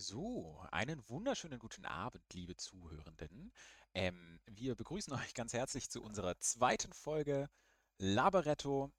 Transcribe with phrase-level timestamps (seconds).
[0.00, 3.52] So, einen wunderschönen guten Abend, liebe Zuhörenden.
[3.92, 7.50] Ähm, wir begrüßen euch ganz herzlich zu unserer zweiten Folge
[7.98, 8.90] Laboretto.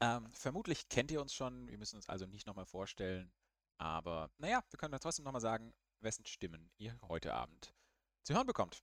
[0.00, 3.30] Ähm, vermutlich kennt ihr uns schon, wir müssen uns also nicht nochmal vorstellen.
[3.76, 7.74] Aber naja, wir können dann trotzdem nochmal sagen, wessen Stimmen ihr heute Abend
[8.22, 8.82] zu hören bekommt.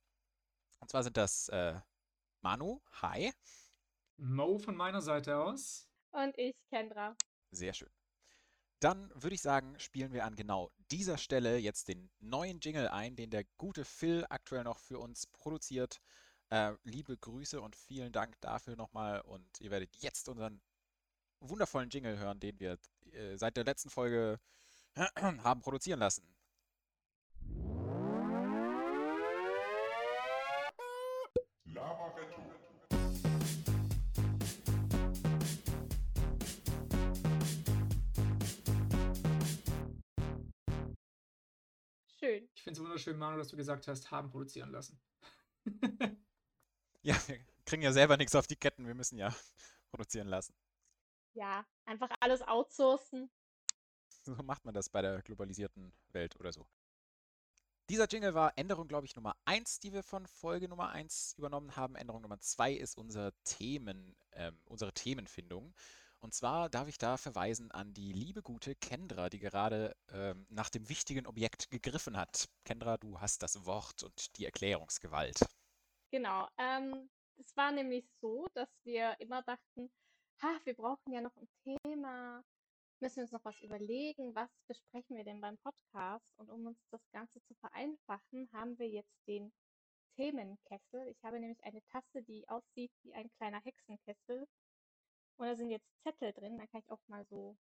[0.79, 1.81] Und zwar sind das äh,
[2.41, 3.33] Manu, hi.
[4.17, 5.89] Mo von meiner Seite aus.
[6.11, 7.15] Und ich, Kendra.
[7.49, 7.89] Sehr schön.
[8.83, 13.15] Dann würde ich sagen, spielen wir an genau dieser Stelle jetzt den neuen Jingle ein,
[13.15, 16.01] den der gute Phil aktuell noch für uns produziert.
[16.49, 19.21] Äh, liebe Grüße und vielen Dank dafür nochmal.
[19.21, 20.61] Und ihr werdet jetzt unseren
[21.39, 22.77] wundervollen Jingle hören, den wir
[23.13, 24.37] äh, seit der letzten Folge
[25.15, 26.27] haben produzieren lassen.
[42.63, 44.97] Ich finde es wunderschön, Manu, dass du gesagt hast, haben produzieren lassen.
[47.01, 49.35] Ja, wir kriegen ja selber nichts auf die Ketten, wir müssen ja
[49.91, 50.55] produzieren lassen.
[51.33, 53.29] Ja, einfach alles outsourcen.
[54.07, 56.65] So macht man das bei der globalisierten Welt oder so.
[57.89, 61.75] Dieser Jingle war Änderung, glaube ich, Nummer 1, die wir von Folge Nummer 1 übernommen
[61.75, 61.97] haben.
[61.97, 65.75] Änderung Nummer 2 ist unser Themen, ähm, unsere Themenfindung.
[66.23, 70.69] Und zwar darf ich da verweisen an die liebe gute Kendra, die gerade ähm, nach
[70.69, 72.47] dem wichtigen Objekt gegriffen hat.
[72.63, 75.39] Kendra, du hast das Wort und die Erklärungsgewalt.
[76.11, 76.47] Genau.
[76.57, 79.91] Ähm, es war nämlich so, dass wir immer dachten,
[80.41, 81.49] ha, wir brauchen ja noch ein
[81.83, 82.41] Thema,
[83.01, 86.25] müssen uns noch was überlegen, was besprechen wir denn beim Podcast?
[86.37, 89.51] Und um uns das Ganze zu vereinfachen, haben wir jetzt den
[90.15, 91.05] Themenkessel.
[91.09, 94.47] Ich habe nämlich eine Tasse, die aussieht wie ein kleiner Hexenkessel.
[95.37, 96.57] Und da sind jetzt Zettel drin.
[96.57, 97.57] Da kann ich auch mal so.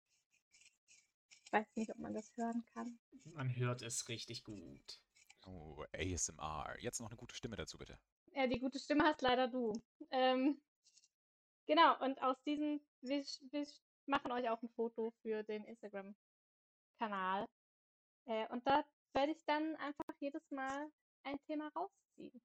[1.45, 2.99] Ich weiß nicht, ob man das hören kann.
[3.23, 5.01] Man hört es richtig gut.
[5.45, 6.75] Oh, ASMR.
[6.79, 7.97] Jetzt noch eine gute Stimme dazu, bitte.
[8.33, 9.73] Ja, die gute Stimme hast leider du.
[10.11, 10.61] Ähm,
[11.65, 13.65] genau, und aus diesem, wir, wir
[14.05, 17.47] machen euch auch ein Foto für den Instagram-Kanal.
[18.25, 20.91] Äh, und da werde ich dann einfach jedes Mal
[21.23, 22.41] ein Thema rausziehen.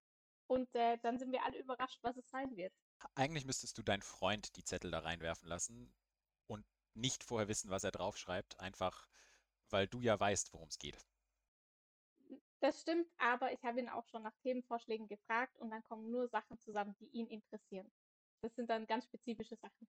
[0.46, 2.72] Und äh, dann sind wir alle überrascht, was es sein wird.
[3.14, 5.92] Eigentlich müsstest du deinen Freund die Zettel da reinwerfen lassen
[6.46, 6.64] und
[6.94, 9.08] nicht vorher wissen, was er draufschreibt, einfach
[9.70, 10.98] weil du ja weißt, worum es geht.
[12.60, 16.28] Das stimmt, aber ich habe ihn auch schon nach Themenvorschlägen gefragt und dann kommen nur
[16.28, 17.90] Sachen zusammen, die ihn interessieren.
[18.42, 19.88] Das sind dann ganz spezifische Sachen.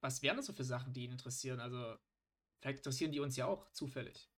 [0.00, 1.58] Was wären das so für Sachen, die ihn interessieren?
[1.58, 1.96] Also,
[2.60, 4.30] vielleicht interessieren die uns ja auch zufällig.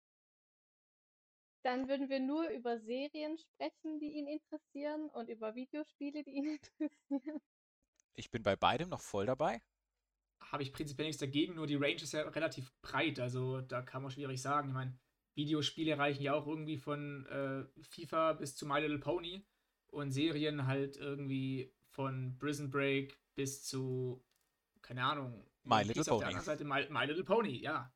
[1.64, 6.46] Dann würden wir nur über Serien sprechen, die ihn interessieren und über Videospiele, die ihn
[6.80, 7.42] interessieren.
[8.18, 9.62] Ich bin bei beidem noch voll dabei.
[10.42, 14.02] Habe ich prinzipiell nichts dagegen, nur die Range ist ja relativ breit, also da kann
[14.02, 14.70] man schwierig sagen.
[14.70, 14.98] Ich meine,
[15.36, 19.46] Videospiele reichen ja auch irgendwie von äh, FIFA bis zu My Little Pony
[19.88, 24.24] und Serien halt irgendwie von Prison Break bis zu,
[24.82, 26.38] keine Ahnung, My Little Piece auf der Pony.
[26.38, 27.94] anderen Seite My, My Little Pony, ja.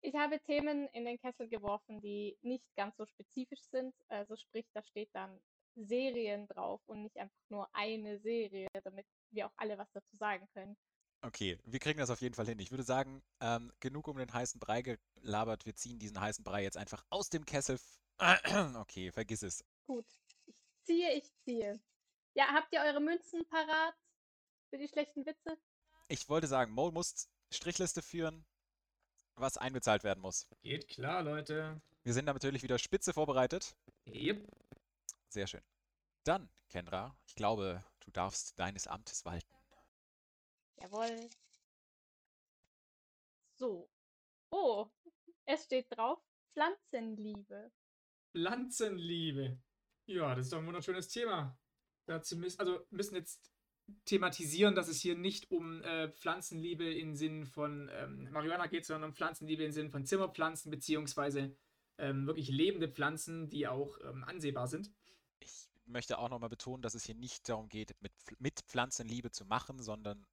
[0.00, 3.94] Ich habe Themen in den Kessel geworfen, die nicht ganz so spezifisch sind.
[4.08, 5.40] Also sprich, da steht dann
[5.76, 10.48] Serien drauf und nicht einfach nur eine Serie, damit wir auch alle was dazu sagen
[10.54, 10.76] können.
[11.22, 12.58] Okay, wir kriegen das auf jeden Fall hin.
[12.58, 15.66] Ich würde sagen, ähm, genug um den heißen Brei gelabert.
[15.66, 17.78] Wir ziehen diesen heißen Brei jetzt einfach aus dem Kessel.
[18.76, 19.64] Okay, vergiss es.
[19.86, 20.06] Gut,
[20.46, 21.78] ich ziehe, ich ziehe.
[22.34, 23.94] Ja, habt ihr eure Münzen parat
[24.70, 25.58] für die schlechten Witze?
[26.08, 28.46] Ich wollte sagen, Mo muss Strichliste führen,
[29.34, 30.46] was einbezahlt werden muss.
[30.62, 31.80] Geht klar, Leute.
[32.04, 33.76] Wir sind da natürlich wieder spitze vorbereitet.
[34.06, 34.46] Yep.
[35.36, 35.64] Sehr schön.
[36.24, 39.54] Dann, Kendra, ich glaube, du darfst deines Amtes walten.
[40.80, 41.28] Jawohl.
[43.58, 43.90] So.
[44.48, 44.86] Oh,
[45.44, 46.18] es steht drauf
[46.54, 47.70] Pflanzenliebe.
[48.32, 49.60] Pflanzenliebe.
[50.06, 51.60] Ja, das ist doch ein wunderschönes Thema.
[52.06, 53.52] Dazu müssen, also müssen jetzt
[54.06, 59.10] thematisieren, dass es hier nicht um äh, Pflanzenliebe im Sinn von ähm, Marihuana geht, sondern
[59.10, 61.54] um Pflanzenliebe im Sinn von Zimmerpflanzen, beziehungsweise
[61.98, 64.90] ähm, wirklich lebende Pflanzen, die auch ähm, ansehbar sind.
[65.86, 69.30] Ich möchte auch nochmal betonen, dass es hier nicht darum geht, mit, mit Pflanzen Liebe
[69.30, 70.26] zu machen, sondern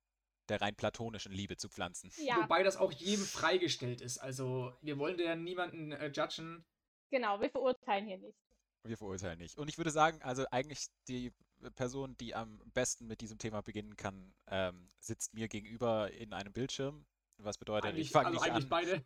[0.50, 2.10] der rein platonischen Liebe zu Pflanzen.
[2.18, 4.18] Ja, Wobei das auch jedem freigestellt ist.
[4.18, 6.66] Also wir wollen ja niemanden äh, judgen.
[7.12, 8.38] genau, wir verurteilen hier nicht.
[8.84, 9.58] Wir verurteilen nicht.
[9.60, 11.32] Und ich würde sagen, also eigentlich die
[11.76, 16.52] Person, die am besten mit diesem Thema beginnen kann, ähm, sitzt mir gegenüber in einem
[16.52, 17.06] Bildschirm.
[17.38, 19.06] Was bedeutet, ich Eigentlich, fange also nicht eigentlich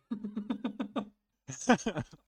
[0.96, 1.12] beide.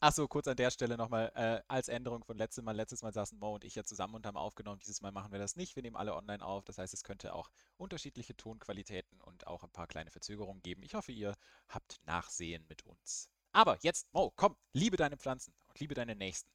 [0.00, 2.74] Achso, kurz an der Stelle nochmal, äh, als Änderung von letztem Mal.
[2.74, 4.80] Letztes Mal saßen Mo und ich ja zusammen und haben aufgenommen.
[4.80, 5.76] Dieses Mal machen wir das nicht.
[5.76, 6.64] Wir nehmen alle online auf.
[6.64, 10.82] Das heißt, es könnte auch unterschiedliche Tonqualitäten und auch ein paar kleine Verzögerungen geben.
[10.82, 11.36] Ich hoffe, ihr
[11.68, 13.28] habt Nachsehen mit uns.
[13.52, 16.50] Aber jetzt, Mo, komm, liebe deine Pflanzen und liebe deine Nächsten.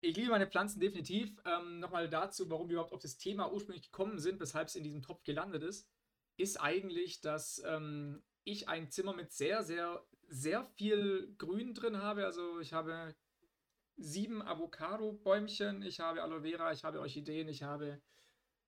[0.00, 1.36] Ich liebe meine Pflanzen definitiv.
[1.44, 4.84] Ähm, Nochmal dazu, warum wir überhaupt auf das Thema ursprünglich gekommen sind, weshalb es in
[4.84, 5.88] diesem Topf gelandet ist,
[6.36, 12.24] ist eigentlich, dass ähm, ich ein Zimmer mit sehr, sehr, sehr viel Grün drin habe.
[12.24, 13.14] Also ich habe
[13.96, 18.00] sieben Avocado-Bäumchen, ich habe Aloe Vera, ich habe Orchideen, ich habe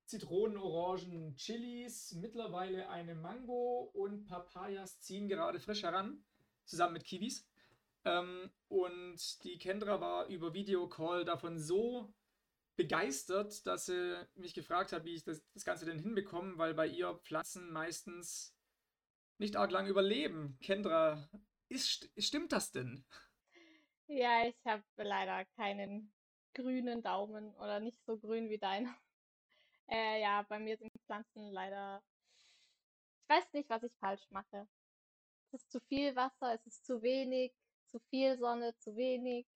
[0.07, 6.25] Zitronen, Orangen, Chilis, mittlerweile eine Mango und Papayas ziehen gerade frisch heran,
[6.65, 7.47] zusammen mit Kiwis.
[8.05, 12.13] Ähm, und die Kendra war über Videocall davon so
[12.77, 16.87] begeistert, dass sie mich gefragt hat, wie ich das, das Ganze denn hinbekomme, weil bei
[16.87, 18.57] ihr Pflanzen meistens
[19.39, 20.57] nicht arg lang überleben.
[20.61, 21.29] Kendra,
[21.71, 23.05] ist, stimmt das denn?
[24.07, 26.13] Ja, ich habe leider keinen
[26.55, 28.95] grünen Daumen oder nicht so grün wie deiner.
[29.93, 32.01] Äh, ja, bei mir sind Pflanzen leider.
[33.25, 34.69] Ich weiß nicht, was ich falsch mache.
[35.51, 37.53] Es ist zu viel Wasser, es ist zu wenig,
[37.89, 39.49] zu viel Sonne, zu wenig.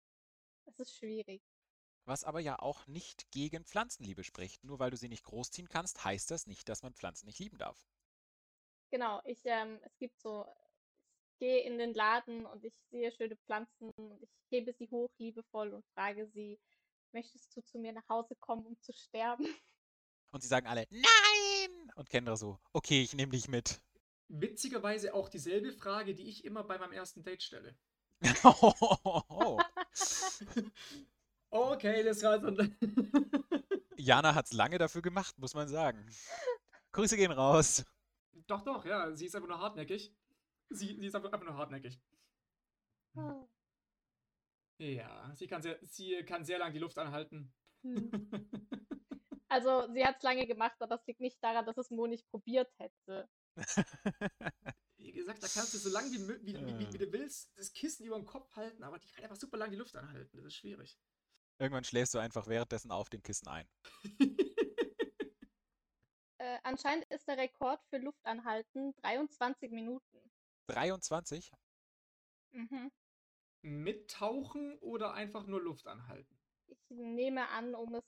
[0.64, 1.40] Es ist schwierig.
[2.04, 4.64] Was aber ja auch nicht gegen Pflanzenliebe spricht.
[4.64, 7.58] Nur weil du sie nicht großziehen kannst, heißt das nicht, dass man Pflanzen nicht lieben
[7.58, 7.86] darf.
[8.90, 10.46] Genau, ich, ähm, es gibt so,
[11.38, 15.72] gehe in den Laden und ich sehe schöne Pflanzen und ich hebe sie hoch liebevoll
[15.72, 16.58] und frage sie,
[17.12, 19.46] möchtest du zu mir nach Hause kommen, um zu sterben?
[20.30, 21.92] Und sie sagen alle, nein!
[21.94, 23.80] Und Kendra so, okay, ich nehme dich mit.
[24.26, 27.76] Witzigerweise auch dieselbe Frage, die ich immer bei meinem ersten Date stelle.
[31.50, 32.50] okay, das war so.
[33.96, 36.04] Jana hat es lange dafür gemacht, muss man sagen.
[36.90, 37.84] Grüße gehen raus.
[38.48, 40.12] Doch, doch, ja, sie ist einfach nur hartnäckig.
[40.74, 42.00] Sie, sie ist einfach, einfach nur hartnäckig.
[43.16, 43.48] Oh.
[44.78, 47.52] Ja, sie kann sehr, sie kann sehr lange die Luft anhalten.
[47.82, 48.10] Hm.
[49.48, 52.28] Also, sie hat es lange gemacht, aber das liegt nicht daran, dass es Mo nicht
[52.28, 53.28] probiert hätte.
[54.96, 57.72] Wie gesagt, da kannst du so lange wie, wie, wie, wie, wie du willst das
[57.72, 60.36] Kissen über dem Kopf halten, aber die kann einfach super lange die Luft anhalten.
[60.36, 60.98] Das ist schwierig.
[61.58, 63.68] Irgendwann schläfst du einfach währenddessen auf dem Kissen ein.
[66.38, 70.18] Äh, anscheinend ist der Rekord für Luftanhalten 23 Minuten.
[70.66, 71.50] 23?
[72.52, 72.90] Mhm.
[73.62, 76.38] Mittauchen oder einfach nur Luft anhalten?
[76.66, 78.04] Ich nehme an, um es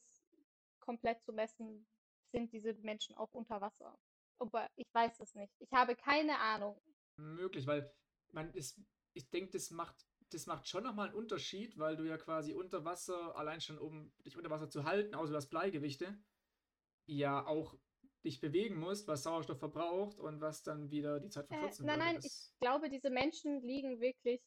[0.81, 1.87] komplett zu messen,
[2.33, 3.99] sind diese Menschen auch unter Wasser.
[4.39, 5.53] Aber ich weiß es nicht.
[5.61, 6.81] Ich habe keine Ahnung.
[7.17, 7.91] Möglich, weil
[8.33, 8.81] man ist,
[9.15, 12.85] ich denke, das macht, das macht schon nochmal einen Unterschied, weil du ja quasi unter
[12.85, 16.19] Wasser, allein schon um dich unter Wasser zu halten, außer du hast Bleigewichte,
[17.07, 17.79] ja auch
[18.27, 21.99] dich bewegen musst, was Sauerstoff verbraucht und was dann wieder die Zeit Äh, verkürzen nein,
[21.99, 22.13] würde.
[22.15, 24.43] nein, ich glaube, diese Menschen liegen wirklich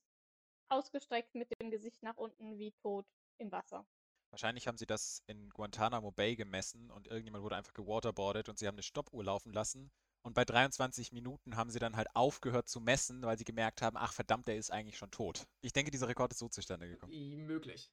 [0.70, 3.06] ausgestreckt mit dem Gesicht nach unten wie tot
[3.40, 3.86] im Wasser.
[4.32, 8.68] Wahrscheinlich haben sie das in Guantanamo Bay gemessen und irgendjemand wurde einfach gewaterboardet und sie
[8.68, 9.90] haben eine Stoppuhr laufen lassen.
[10.22, 13.98] Und bei 23 Minuten haben sie dann halt aufgehört zu messen, weil sie gemerkt haben,
[13.98, 15.48] ach verdammt, der ist eigentlich schon tot.
[15.62, 17.14] Ich denke, dieser Rekord ist so zustande gekommen.
[17.48, 17.90] Möglich.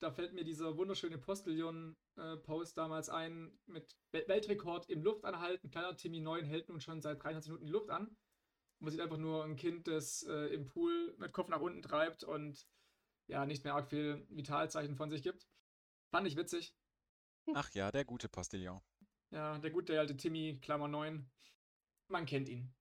[0.00, 5.70] Da fällt mir dieser wunderschöne Postillon-Post damals ein mit Wel- Weltrekord im Luftanhalten.
[5.70, 8.14] Kleiner Timmy 9 hält nun schon seit 23 Minuten die Luft an.
[8.78, 12.24] Man sieht einfach nur ein Kind, das äh, im Pool mit Kopf nach unten treibt
[12.24, 12.66] und
[13.26, 15.48] ja, nicht mehr arg viel Vitalzeichen von sich gibt.
[16.10, 16.74] Fand ich witzig.
[17.54, 18.80] Ach ja, der gute Postillon.
[19.30, 21.30] Ja, der gute alte Timmy, Klammer 9.
[22.08, 22.72] Man kennt ihn.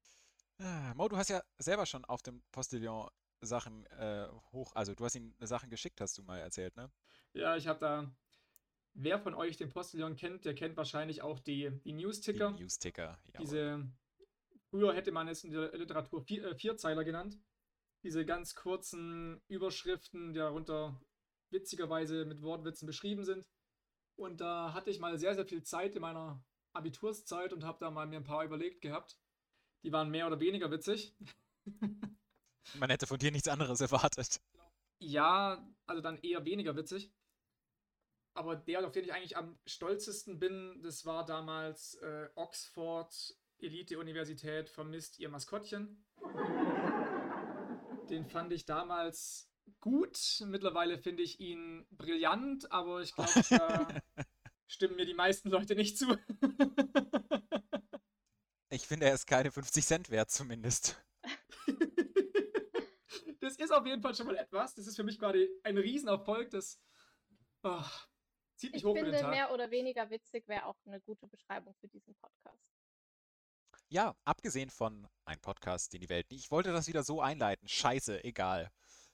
[0.59, 3.09] Ah, Mo, du hast ja selber schon auf dem Postillon
[3.41, 6.91] Sachen äh, hoch, also du hast ihm Sachen geschickt, hast du mal erzählt, ne?
[7.33, 8.15] Ja, ich habe da.
[8.93, 12.51] Wer von euch den Postillon kennt, der kennt wahrscheinlich auch die, die Die News-Ticker.
[12.51, 13.19] News-Ticker.
[13.33, 13.45] jawohl.
[13.45, 13.91] Diese,
[14.69, 17.37] früher hätte man es in der Literatur vier, äh, Vierzeiler genannt.
[18.03, 21.01] Diese ganz kurzen Überschriften, die darunter
[21.49, 23.49] witzigerweise mit Wortwitzen beschrieben sind.
[24.15, 26.41] Und da hatte ich mal sehr, sehr viel Zeit in meiner
[26.73, 29.17] Abiturszeit und habe da mal mir ein paar überlegt gehabt.
[29.83, 31.15] Die waren mehr oder weniger witzig.
[32.73, 34.41] Man hätte von dir nichts anderes erwartet.
[34.99, 37.11] Ja, also dann eher weniger witzig.
[38.33, 44.69] Aber der, auf den ich eigentlich am stolzesten bin, das war damals äh, Oxford Elite-Universität
[44.69, 46.05] vermisst ihr Maskottchen.
[48.09, 50.43] Den fand ich damals gut.
[50.45, 53.87] Mittlerweile finde ich ihn brillant, aber ich glaube, da
[54.67, 56.17] stimmen mir die meisten Leute nicht zu.
[58.69, 61.01] Ich finde, er ist keine 50 Cent wert zumindest.
[63.65, 64.75] Das ist auf jeden Fall schon mal etwas.
[64.75, 66.51] Das ist für mich gerade ein Riesenerfolg.
[66.51, 66.79] Das
[67.63, 67.81] oh,
[68.55, 69.31] zieht mich Ich hoch den finde, Tag.
[69.31, 72.61] mehr oder weniger witzig wäre auch eine gute Beschreibung für diesen Podcast.
[73.89, 76.45] Ja, abgesehen von ein Podcast, den die Welt nicht.
[76.45, 77.67] Ich wollte das wieder so einleiten.
[77.67, 78.71] Scheiße, egal.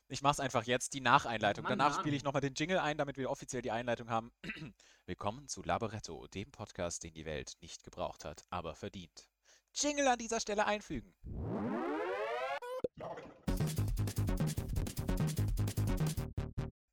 [0.08, 1.64] Ich mach's einfach jetzt, die Nacheinleitung.
[1.64, 4.34] Mann, Danach spiele ich nochmal den Jingle ein, damit wir offiziell die Einleitung haben.
[5.06, 9.30] Willkommen zu Laboretto, dem Podcast, den die Welt nicht gebraucht hat, aber verdient.
[9.74, 11.14] Jingle an dieser Stelle einfügen.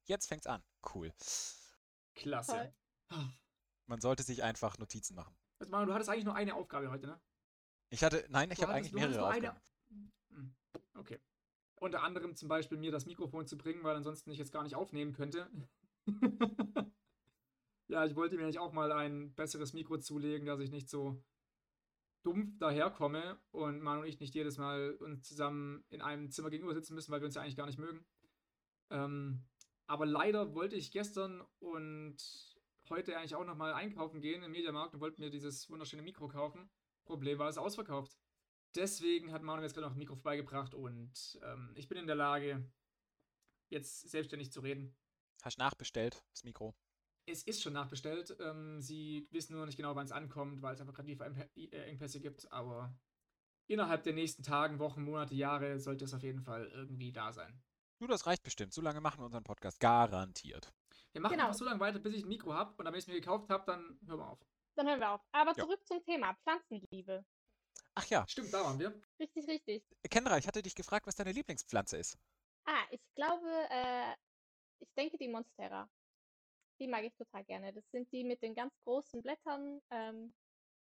[0.09, 0.63] Jetzt fängt's an.
[0.95, 1.13] Cool.
[2.15, 2.75] Klasse.
[3.11, 3.29] Ah.
[3.87, 5.37] Man sollte sich einfach Notizen machen.
[5.59, 7.21] Also Manu, du hattest eigentlich nur eine Aufgabe heute, ne?
[7.91, 9.61] Ich hatte, nein, ich habe eigentlich mehrere nur Aufgaben.
[10.31, 10.55] Hm,
[10.95, 11.21] Okay.
[11.77, 14.75] Unter anderem zum Beispiel mir das Mikrofon zu bringen, weil ansonsten ich jetzt gar nicht
[14.75, 15.49] aufnehmen könnte.
[17.89, 21.23] ja, ich wollte mir eigentlich auch mal ein besseres Mikro zulegen, dass ich nicht so
[22.25, 26.75] dumpf daherkomme und Manu und ich nicht jedes Mal uns zusammen in einem Zimmer gegenüber
[26.75, 28.05] sitzen müssen, weil wir uns ja eigentlich gar nicht mögen.
[28.91, 29.45] Ähm,
[29.89, 32.17] aber leider wollte ich gestern und
[32.91, 36.71] heute eigentlich auch nochmal einkaufen gehen im Mediamarkt und wollte mir dieses wunderschöne Mikro kaufen.
[37.05, 38.17] Problem war, es ausverkauft.
[38.75, 42.17] Deswegen hat Manu jetzt gerade noch ein Mikro vorbeigebracht und ähm, ich bin in der
[42.17, 42.71] Lage,
[43.71, 44.95] jetzt selbstständig zu reden.
[45.43, 46.75] Hast nachbestellt, das Mikro.
[47.25, 48.37] Es ist schon nachbestellt.
[48.41, 52.51] Ähm, sie wissen nur nicht genau, wann es ankommt, weil es einfach gerade Lieferengpässe gibt.
[52.53, 52.95] Aber
[53.67, 57.63] innerhalb der nächsten Tagen, Wochen, Monate, Jahre sollte es auf jeden Fall irgendwie da sein.
[57.99, 58.73] Du, das reicht bestimmt.
[58.73, 59.81] So lange machen wir unseren Podcast.
[59.81, 60.73] Garantiert.
[61.13, 61.47] Wir machen Genau.
[61.47, 62.71] einfach so lange weiter, bis ich ein Mikro habe.
[62.77, 64.39] Und dann, wenn ich es mir gekauft habe, dann hören wir auf.
[64.77, 65.21] Dann hören wir auf.
[65.33, 65.65] Aber Ja.
[65.65, 67.25] zurück zum Thema Pflanzenliebe.
[67.95, 69.01] Ach ja, Stimmt, da waren wir.
[69.19, 69.85] Richtig, richtig.
[70.09, 72.17] Kendra, ich hatte dich gefragt, was deine Lieblingspflanze ist.
[72.65, 74.15] Ah, ich glaube, äh,
[74.79, 75.91] ich denke die Monstera.
[76.79, 77.73] Die mag ich total gerne.
[77.73, 80.33] Das sind die mit den ganz großen Blättern, ähm,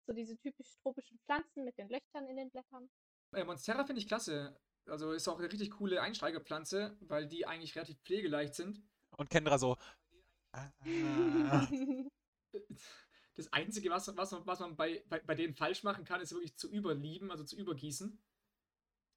[0.05, 2.89] so diese typisch tropischen Pflanzen mit den Löchern in den Blättern.
[3.31, 4.59] Äh, Monstera finde ich klasse.
[4.87, 8.81] Also ist auch eine richtig coole Einsteigerpflanze, weil die eigentlich relativ pflegeleicht sind.
[9.17, 9.77] Und Kendra so.
[10.57, 11.67] Ah.
[13.35, 16.31] Das Einzige, was, was, man- was man bei, bei, bei denen falsch machen kann, ist
[16.31, 18.17] wirklich zu überlieben, also zu übergießen.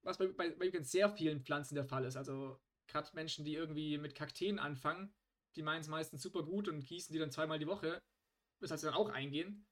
[0.03, 2.17] Was bei, bei, bei übrigens sehr vielen Pflanzen der Fall ist.
[2.17, 2.59] Also
[2.89, 5.15] gerade Menschen, die irgendwie mit Kakteen anfangen,
[5.55, 8.03] die meinen es meistens super gut und gießen die dann zweimal die Woche,
[8.59, 9.67] weshalb sie dann auch eingehen.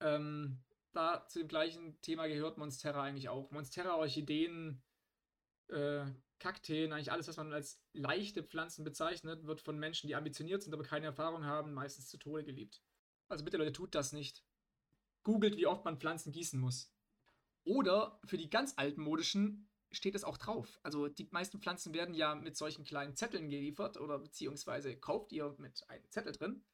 [0.00, 0.58] Ähm,
[0.92, 3.50] da zu dem gleichen Thema gehört Monstera eigentlich auch.
[3.50, 4.82] Monstera, Orchideen,
[5.68, 6.04] äh,
[6.38, 10.72] Kakteen, eigentlich alles, was man als leichte Pflanzen bezeichnet, wird von Menschen, die ambitioniert sind,
[10.72, 12.80] aber keine Erfahrung haben, meistens zu Tode geliebt.
[13.28, 14.44] Also bitte Leute, tut das nicht.
[15.24, 16.94] Googelt, wie oft man Pflanzen gießen muss.
[17.64, 20.78] Oder für die ganz altmodischen steht es auch drauf.
[20.82, 25.54] Also die meisten Pflanzen werden ja mit solchen kleinen Zetteln geliefert oder beziehungsweise kauft ihr
[25.58, 26.64] mit einem Zettel drin.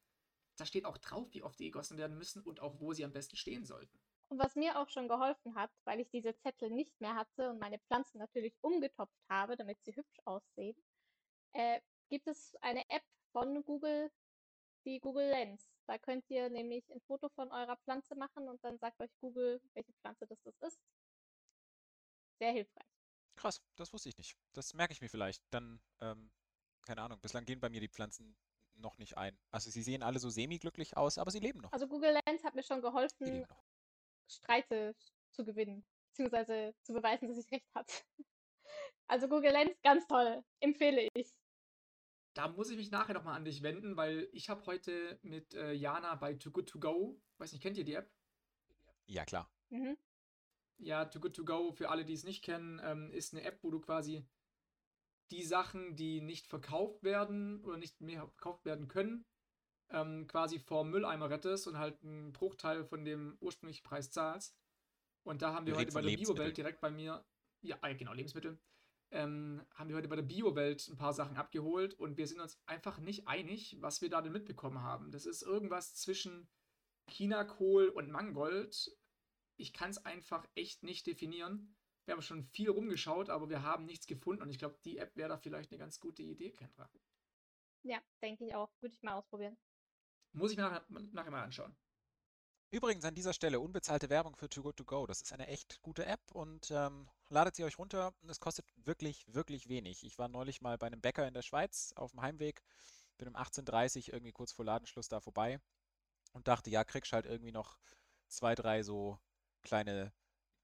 [0.57, 3.11] Da steht auch drauf, wie oft die gegossen werden müssen und auch wo sie am
[3.11, 3.99] besten stehen sollten.
[4.29, 7.59] Und was mir auch schon geholfen hat, weil ich diese Zettel nicht mehr hatte und
[7.59, 10.75] meine Pflanzen natürlich umgetopft habe, damit sie hübsch aussehen,
[11.53, 11.79] äh,
[12.09, 14.11] gibt es eine App von Google,
[14.85, 15.69] die Google Lens.
[15.87, 19.61] Da könnt ihr nämlich ein Foto von eurer Pflanze machen und dann sagt euch Google,
[19.73, 20.79] welche Pflanze das, das ist.
[22.39, 22.87] Sehr hilfreich.
[23.35, 24.35] Krass, das wusste ich nicht.
[24.53, 25.43] Das merke ich mir vielleicht.
[25.51, 26.31] Dann, ähm,
[26.85, 28.35] keine Ahnung, bislang gehen bei mir die Pflanzen
[28.75, 29.37] noch nicht ein.
[29.51, 31.71] Also sie sehen alle so semi-glücklich aus, aber sie leben noch.
[31.71, 33.63] Also Google Lens hat mir schon sie geholfen, leben noch.
[34.27, 34.95] Streite
[35.31, 37.93] zu gewinnen, beziehungsweise zu beweisen, dass ich recht hatte.
[39.07, 40.43] Also Google Lens, ganz toll.
[40.59, 41.31] Empfehle ich.
[42.33, 45.71] Da muss ich mich nachher nochmal an dich wenden, weil ich habe heute mit äh,
[45.73, 48.11] Jana bei Too Good To Go, weiß nicht, kennt ihr die App?
[49.05, 49.49] Ja, klar.
[49.69, 49.97] Mhm.
[50.77, 53.59] Ja, Too Good To Go, für alle, die es nicht kennen, ähm, ist eine App,
[53.61, 54.27] wo du quasi
[55.31, 59.25] die Sachen, die nicht verkauft werden oder nicht mehr verkauft werden können,
[59.89, 64.57] ähm, quasi vor Mülleimer rettest und halt einen Bruchteil von dem ursprünglichen Preis zahlst.
[65.23, 67.25] Und da haben wir heute bei der Biowelt direkt bei mir,
[67.61, 68.59] ja, äh, genau, Lebensmittel,
[69.11, 72.59] ähm, haben wir heute bei der Biowelt ein paar Sachen abgeholt und wir sind uns
[72.65, 75.11] einfach nicht einig, was wir da denn mitbekommen haben.
[75.11, 76.47] Das ist irgendwas zwischen
[77.09, 78.95] Chinakohl und Mangold.
[79.57, 81.75] Ich kann es einfach echt nicht definieren.
[82.05, 85.15] Wir haben schon viel rumgeschaut, aber wir haben nichts gefunden und ich glaube, die App
[85.15, 86.89] wäre da vielleicht eine ganz gute Idee, Kendra.
[87.83, 88.69] Ja, denke ich auch.
[88.81, 89.57] Würde ich mal ausprobieren.
[90.35, 91.75] Muss ich mir nachher, nachher mal anschauen.
[92.71, 95.07] Übrigens an dieser Stelle unbezahlte Werbung für Too Good To Go.
[95.07, 98.13] Das ist eine echt gute App und ähm, ladet sie euch runter.
[98.27, 100.03] Es kostet wirklich, wirklich wenig.
[100.03, 102.61] Ich war neulich mal bei einem Bäcker in der Schweiz auf dem Heimweg,
[103.17, 105.61] bin um 18.30 Uhr irgendwie kurz vor Ladenschluss da vorbei
[106.33, 107.79] und dachte, ja, kriegst halt irgendwie noch
[108.27, 109.17] zwei, drei so
[109.61, 110.11] kleine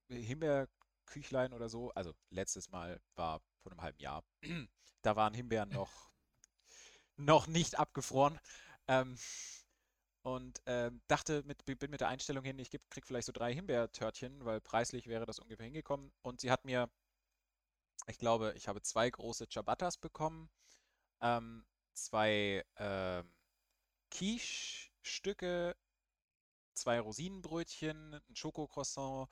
[0.09, 1.91] Himbeerküchlein oder so.
[1.91, 4.23] Also letztes Mal war vor einem halben Jahr.
[5.03, 6.11] Da waren Himbeeren noch,
[7.15, 8.39] noch nicht abgefroren.
[8.87, 9.17] Ähm,
[10.23, 13.53] und ähm, dachte, mit, bin mit der Einstellung hin, ich geb, krieg vielleicht so drei
[13.53, 16.11] Himbeertörtchen, weil preislich wäre das ungefähr hingekommen.
[16.21, 16.89] Und sie hat mir,
[18.07, 20.49] ich glaube, ich habe zwei große Ciabattas bekommen,
[21.21, 23.31] ähm, zwei ähm,
[24.11, 25.75] Quiche-Stücke,
[26.73, 29.29] zwei Rosinenbrötchen, ein Schokocroissant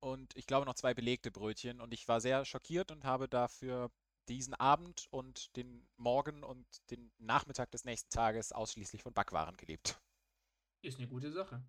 [0.00, 1.80] und ich glaube noch zwei belegte Brötchen.
[1.80, 3.90] Und ich war sehr schockiert und habe dafür
[4.30, 10.00] diesen Abend und den Morgen und den Nachmittag des nächsten Tages ausschließlich von Backwaren gelebt.
[10.82, 11.62] Ist eine gute Sache.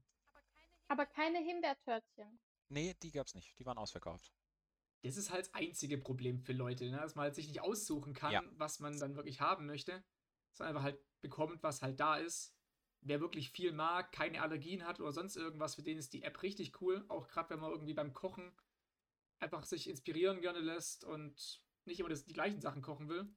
[0.88, 2.40] Aber keine Himbeertörtchen.
[2.70, 3.58] Nee, die gab's nicht.
[3.60, 4.32] Die waren ausverkauft.
[5.04, 6.98] Das ist halt das einzige Problem für Leute, ne?
[6.98, 8.44] dass man halt sich nicht aussuchen kann, Ja.
[8.58, 10.04] was man dann wirklich haben möchte,
[10.54, 12.56] sondern einfach halt bekommt, was halt da ist.
[13.02, 16.44] Wer wirklich viel mag, keine Allergien hat oder sonst irgendwas, für den ist die App
[16.44, 17.04] richtig cool.
[17.08, 18.56] Auch gerade wenn man irgendwie beim Kochen
[19.40, 23.28] einfach sich inspirieren gerne lässt und nicht immer das, die gleichen Sachen kochen will.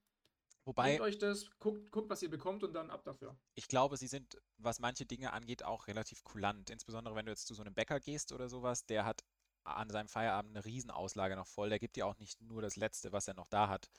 [0.67, 3.37] Wobei, Nehmt euch das, guckt, guckt, was ihr bekommt und dann ab dafür.
[3.55, 6.71] ich glaube, sie sind, was manche Dinge angeht, auch relativ kulant.
[6.71, 9.25] Insbesondere wenn du jetzt zu so einem Bäcker gehst oder sowas, der hat
[9.65, 11.69] an seinem Feierabend eine Riesenauslage noch voll.
[11.69, 13.91] Der gibt dir auch nicht nur das Letzte, was er noch da hat.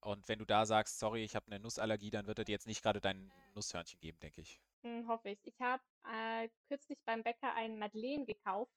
[0.00, 2.66] Und wenn du da sagst, sorry, ich habe eine Nussallergie, dann wird er dir jetzt
[2.66, 4.60] nicht gerade dein Nusshörnchen geben, denke ich.
[4.82, 5.40] Hm, hoffe ich.
[5.44, 8.72] Ich habe äh, kürzlich beim Bäcker ein Madeleine gekauft.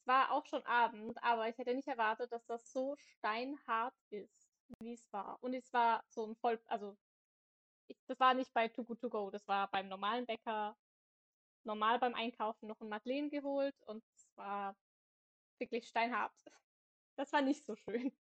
[0.00, 4.50] Es war auch schon Abend, aber ich hätte nicht erwartet, dass das so steinhart ist,
[4.80, 5.38] wie es war.
[5.42, 6.96] Und es war so ein voll, also
[7.88, 10.78] ich, das war nicht bei Too Good To Go, das war beim normalen Bäcker,
[11.64, 14.76] normal beim Einkaufen noch ein Madeleine geholt und es war
[15.58, 16.34] wirklich steinhart.
[17.16, 18.16] Das war nicht so schön.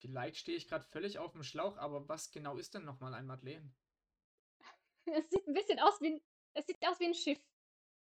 [0.00, 3.26] Vielleicht stehe ich gerade völlig auf dem Schlauch, aber was genau ist denn nochmal ein
[3.26, 3.72] Madeleine?
[5.06, 6.20] Es sieht ein bisschen aus wie ein,
[6.54, 7.40] es sieht aus wie ein Schiff.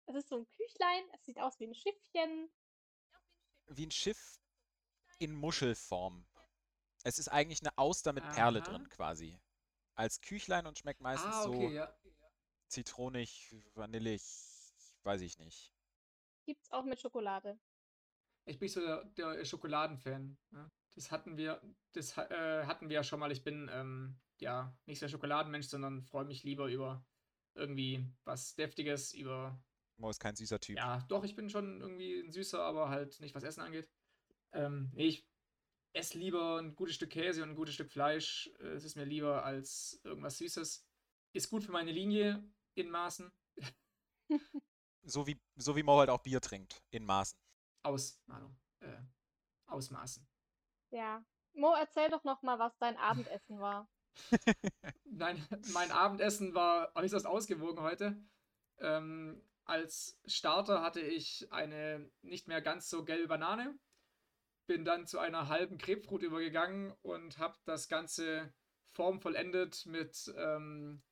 [0.07, 2.52] Es ist so ein Küchlein, es sieht aus wie ein Schiffchen.
[3.72, 4.40] Wie ein Schiff
[5.18, 6.26] in Muschelform.
[7.04, 8.68] Es ist eigentlich eine Auster mit Perle Aha.
[8.68, 9.38] drin quasi.
[9.94, 11.94] Als Küchlein und schmeckt meistens ah, okay, so ja.
[12.68, 14.22] zitronig, vanillig,
[15.04, 15.72] weiß ich nicht.
[16.46, 17.58] Gibt's auch mit Schokolade.
[18.44, 20.36] Ich bin so der, der Schokoladenfan.
[20.52, 20.70] Ja.
[20.94, 21.62] Das hatten wir,
[21.92, 23.30] das äh, hatten wir ja schon mal.
[23.30, 27.06] Ich bin ähm, ja nicht so der Schokoladenmensch, sondern freue mich lieber über
[27.54, 29.62] irgendwie was Deftiges, über
[30.00, 30.76] Mo ist kein süßer Typ.
[30.76, 33.88] Ja, doch, ich bin schon irgendwie ein Süßer, aber halt nicht was Essen angeht.
[34.52, 35.28] Ähm, nee, ich
[35.92, 38.50] esse lieber ein gutes Stück Käse und ein gutes Stück Fleisch.
[38.61, 40.87] Äh, Es ist mir lieber als irgendwas Süßes.
[41.33, 42.42] Ist gut für meine Linie
[42.75, 43.30] in Maßen.
[45.02, 47.38] So wie, so wie Mo halt auch Bier trinkt, in Maßen.
[47.83, 48.54] Ausmalung.
[48.80, 49.00] Äh,
[49.66, 50.28] Ausmaßen.
[50.90, 51.25] Ja.
[51.54, 53.88] Mo, erzähl doch noch mal, was dein Abendessen war.
[55.04, 55.42] Nein,
[55.73, 58.22] mein Abendessen war äußerst ausgewogen heute.
[58.79, 63.78] Ähm, als Starter hatte ich eine nicht mehr ganz so gelbe Banane.
[64.66, 68.52] Bin dann zu einer halben Grapefruit übergegangen und habe das Ganze
[68.90, 71.02] formvollendet mit ähm,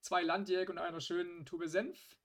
[0.00, 2.16] zwei Landjäg und einer schönen Tube Senf.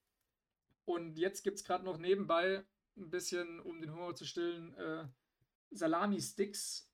[0.86, 2.64] Und jetzt gibt es gerade noch nebenbei
[2.96, 5.08] ein bisschen, um den Hunger zu stillen, äh,
[5.72, 6.88] Salami-Sticks.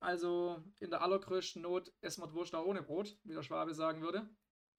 [0.00, 4.02] Also in der allergrößten Not essen wir Wurst auch ohne Brot, wie der Schwabe sagen
[4.02, 4.28] würde.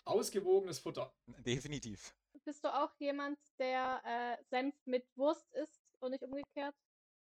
[0.04, 1.14] Ausgewogenes Futter.
[1.46, 2.14] Definitiv.
[2.50, 6.76] Bist du auch jemand, der äh, Senf mit Wurst isst und nicht umgekehrt?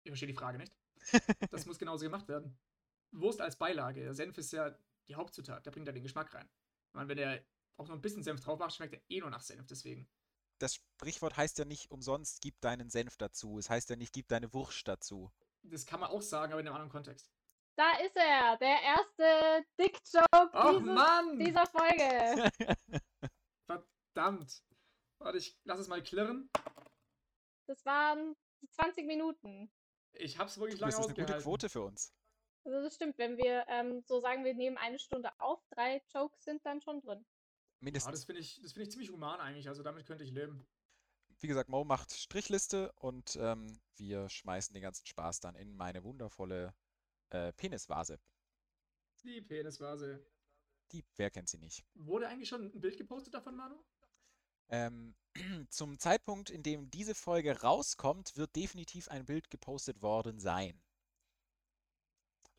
[0.03, 0.77] Ich verstehe die Frage nicht.
[1.49, 2.55] Das muss genauso gemacht werden.
[3.11, 4.03] Wurst als Beilage.
[4.03, 5.65] Der Senf ist ja die Hauptzutat.
[5.65, 6.47] Der bringt ja den Geschmack rein.
[6.89, 7.43] Ich meine, wenn der
[7.77, 9.65] auch noch ein bisschen Senf drauf macht, schmeckt er eh nur nach Senf.
[9.65, 10.07] Deswegen.
[10.59, 13.57] Das Sprichwort heißt ja nicht umsonst, gib deinen Senf dazu.
[13.57, 15.31] Es heißt ja nicht, gib deine Wurst dazu.
[15.63, 17.31] Das kann man auch sagen, aber in einem anderen Kontext.
[17.75, 22.51] Da ist er, der erste Dick-Joke dieses, dieser Folge.
[24.13, 24.63] Verdammt.
[25.19, 26.49] Warte, ich lass es mal klirren.
[27.67, 29.71] Das waren die 20 Minuten.
[30.13, 31.43] Ich hab's wirklich lange Das ist eine gute ausgehalten.
[31.43, 32.13] Quote für uns.
[32.63, 36.43] Also das stimmt, wenn wir ähm, so sagen, wir nehmen eine Stunde auf, drei Jokes
[36.43, 37.19] sind dann schon drin.
[37.19, 37.25] Ja,
[37.79, 38.11] Mindestens.
[38.11, 39.67] das finde ich, das find ich ziemlich human eigentlich.
[39.67, 40.65] Also damit könnte ich leben.
[41.39, 46.03] Wie gesagt, Mo macht Strichliste und ähm, wir schmeißen den ganzen Spaß dann in meine
[46.03, 46.73] wundervolle
[47.29, 48.19] äh, Penisvase.
[49.23, 50.25] Die Penisvase.
[50.91, 51.85] Die, wer kennt sie nicht?
[51.93, 53.83] Wurde eigentlich schon ein Bild gepostet davon, Manu?
[54.69, 55.15] Ähm,
[55.69, 60.81] zum Zeitpunkt, in dem diese Folge rauskommt, wird definitiv ein Bild gepostet worden sein.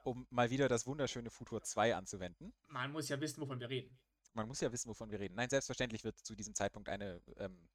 [0.05, 2.55] Um mal wieder das wunderschöne Futur 2 anzuwenden.
[2.69, 3.99] Man muss ja wissen, wovon wir reden.
[4.35, 5.35] Man muss ja wissen, wovon wir reden.
[5.35, 7.69] Nein, selbstverständlich wird zu diesem Zeitpunkt eine, ähm,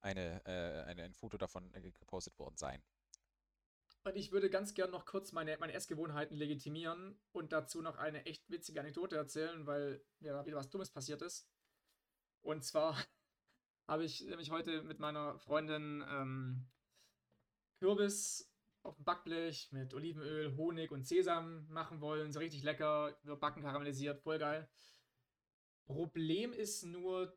[0.00, 2.82] eine, äh, eine, ein Foto davon äh, gepostet worden sein.
[4.04, 8.26] Und ich würde ganz gern noch kurz meine, meine Essgewohnheiten legitimieren und dazu noch eine
[8.26, 11.48] echt witzige Anekdote erzählen, weil mir da wieder was Dummes passiert ist.
[12.40, 12.96] Und zwar
[13.86, 16.66] habe ich nämlich heute mit meiner Freundin ähm,
[17.78, 18.48] Kürbis
[18.82, 22.32] auf dem Backblech mit Olivenöl, Honig und Sesam machen wollen.
[22.32, 24.68] So richtig lecker, überbacken, karamellisiert, voll geil.
[25.84, 27.36] Problem ist nur,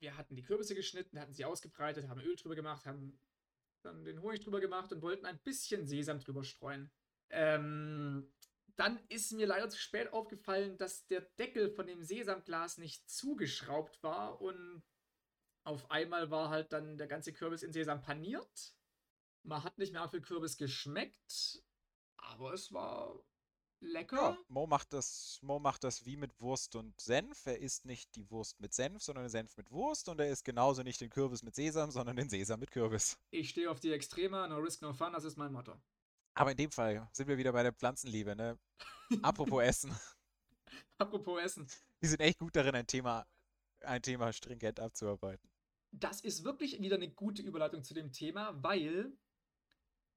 [0.00, 3.18] wir hatten die Kürbisse geschnitten, hatten sie ausgebreitet, haben Öl drüber gemacht, haben
[3.82, 6.90] dann den Honig drüber gemacht und wollten ein bisschen Sesam drüber streuen.
[7.30, 8.32] Ähm,
[8.76, 14.02] dann ist mir leider zu spät aufgefallen, dass der Deckel von dem Sesamglas nicht zugeschraubt
[14.02, 14.82] war und
[15.66, 18.74] auf einmal war halt dann der ganze Kürbis in Sesam paniert.
[19.42, 21.62] Man hat nicht mehr Apfelkürbis geschmeckt,
[22.16, 23.20] aber es war
[23.80, 24.16] lecker.
[24.16, 27.46] Ja, Mo macht das, Mo macht das wie mit Wurst und Senf.
[27.46, 30.08] Er isst nicht die Wurst mit Senf, sondern den Senf mit Wurst.
[30.08, 33.18] Und er isst genauso nicht den Kürbis mit Sesam, sondern den Sesam mit Kürbis.
[33.30, 35.76] Ich stehe auf die Extreme, no risk, no fun, das ist mein Motto.
[36.34, 38.58] Aber in dem Fall sind wir wieder bei der Pflanzenliebe, ne?
[39.22, 39.98] Apropos Essen.
[40.98, 41.66] Apropos Essen.
[42.00, 43.26] Wir sind echt gut darin, ein Thema,
[43.80, 45.55] ein Thema stringent abzuarbeiten.
[45.92, 49.16] Das ist wirklich wieder eine gute Überleitung zu dem Thema, weil,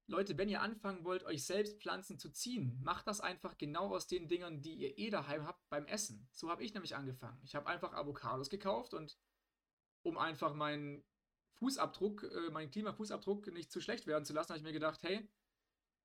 [0.07, 4.07] Leute, wenn ihr anfangen wollt, euch selbst Pflanzen zu ziehen, macht das einfach genau aus
[4.07, 6.27] den Dingern, die ihr eh daheim habt beim Essen.
[6.31, 7.39] So habe ich nämlich angefangen.
[7.43, 9.17] Ich habe einfach Avocados gekauft und
[10.01, 11.03] um einfach meinen
[11.59, 15.29] Fußabdruck, äh, meinen Klimafußabdruck nicht zu schlecht werden zu lassen, habe ich mir gedacht, hey,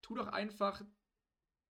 [0.03, 0.83] tu doch einfach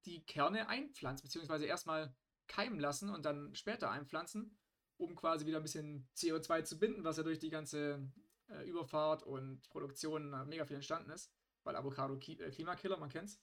[0.04, 2.14] die Kerne einpflanzen, beziehungsweise erstmal
[2.46, 4.58] keimen lassen und dann später einpflanzen,
[4.96, 8.10] um quasi wieder ein bisschen CO2 zu binden, was ja durch die ganze
[8.48, 11.30] äh, Überfahrt und Produktion äh, mega viel entstanden ist,
[11.64, 13.40] weil Avocado Ki äh, Klimakiller, man kennt's.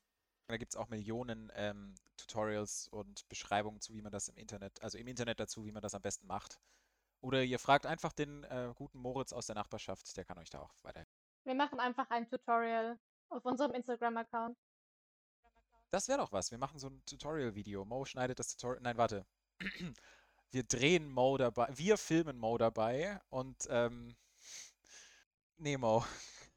[0.48, 4.82] Da gibt es auch Millionen ähm, Tutorials und Beschreibungen zu, wie man das im Internet,
[4.82, 6.60] also im Internet dazu, wie man das am besten macht.
[7.22, 10.60] Oder ihr fragt einfach den äh, guten Moritz aus der Nachbarschaft, der kann euch da
[10.60, 11.14] auch weiterhelfen.
[11.44, 14.58] Wir machen einfach ein Tutorial auf unserem Instagram-Account.
[15.90, 16.52] Das wäre doch was.
[16.52, 17.86] Wir machen so ein Tutorial-Video.
[17.86, 18.82] Mo schneidet das Tutorial.
[18.82, 19.26] Nein, warte.
[20.52, 21.70] Wir drehen Mo dabei.
[21.74, 24.16] Wir filmen Mo dabei und ähm.
[25.58, 26.04] Nee, Mo.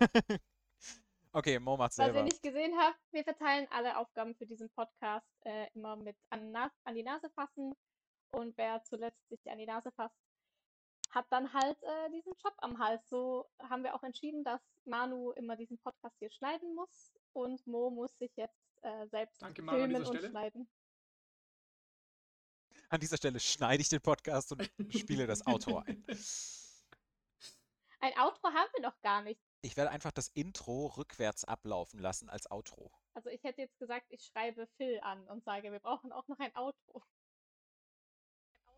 [1.33, 2.25] okay, Mo macht's Was ihr selber.
[2.25, 6.73] nicht gesehen habt, wir verteilen alle Aufgaben für diesen Podcast äh, immer mit an, Na
[6.83, 7.75] an die Nase fassen.
[8.33, 10.19] Und wer zuletzt sich an die Nase fasst,
[11.11, 13.09] hat dann halt äh, diesen Job am Hals.
[13.09, 17.91] So haben wir auch entschieden, dass Manu immer diesen Podcast hier schneiden muss und Mo
[17.91, 20.31] muss sich jetzt äh, selbst Danke, filmen und Stelle.
[20.31, 20.69] schneiden.
[22.89, 26.05] An dieser Stelle schneide ich den Podcast und spiele das Outro ein.
[28.01, 29.41] Ein Outro haben wir noch gar nicht.
[29.63, 32.93] Ich werde einfach das Intro rückwärts ablaufen lassen als Outro.
[33.15, 36.39] Also ich hätte jetzt gesagt, ich schreibe Phil an und sage, wir brauchen auch noch
[36.39, 37.03] ein Outro.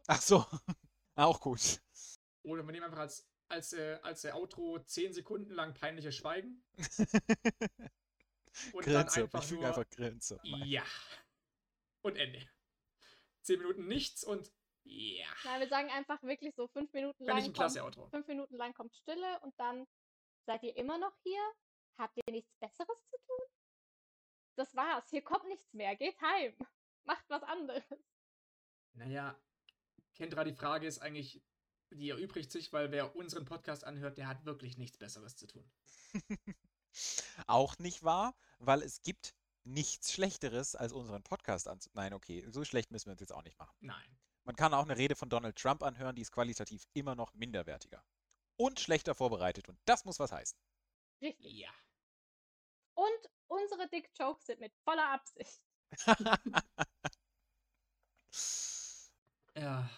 [0.06, 0.46] Ach so.
[1.16, 1.80] Auch gut.
[2.42, 6.62] Oder wir nehmen einfach als, als, äh, als äh, Outro 10 Sekunden lang peinliches Schweigen.
[8.72, 8.92] Und Grinse.
[8.92, 10.38] dann einfach Ich füge nur, einfach Grinse.
[10.44, 10.84] Ja.
[12.02, 12.46] Und Ende.
[13.46, 14.50] 10 Minuten nichts und
[14.84, 15.26] ja.
[15.44, 17.38] Nein, wir sagen einfach wirklich so fünf Minuten Finde lang.
[17.38, 18.08] ich ein kommt, klasse Outro.
[18.08, 19.86] fünf Minuten lang kommt Stille und dann
[20.46, 21.40] seid ihr immer noch hier?
[21.98, 23.46] Habt ihr nichts Besseres zu tun?
[24.56, 25.08] Das war's.
[25.10, 25.96] Hier kommt nichts mehr.
[25.96, 26.54] Geht heim.
[27.04, 27.84] Macht was anderes.
[28.94, 29.38] Naja,
[30.14, 31.42] Kendra, die Frage ist eigentlich,
[31.90, 35.70] die erübrigt sich, weil wer unseren Podcast anhört, der hat wirklich nichts Besseres zu tun.
[37.46, 39.35] Auch nicht wahr, weil es gibt
[39.66, 41.90] nichts Schlechteres, als unseren Podcast anzu...
[41.92, 43.76] Nein, okay, so schlecht müssen wir uns jetzt auch nicht machen.
[43.80, 44.18] Nein.
[44.44, 48.02] Man kann auch eine Rede von Donald Trump anhören, die ist qualitativ immer noch minderwertiger.
[48.56, 49.68] Und schlechter vorbereitet.
[49.68, 50.58] Und das muss was heißen.
[51.20, 51.52] Richtig.
[51.52, 51.70] Ja.
[52.94, 55.62] Und unsere Dick Jokes sind mit voller Absicht.
[59.56, 59.88] Ja.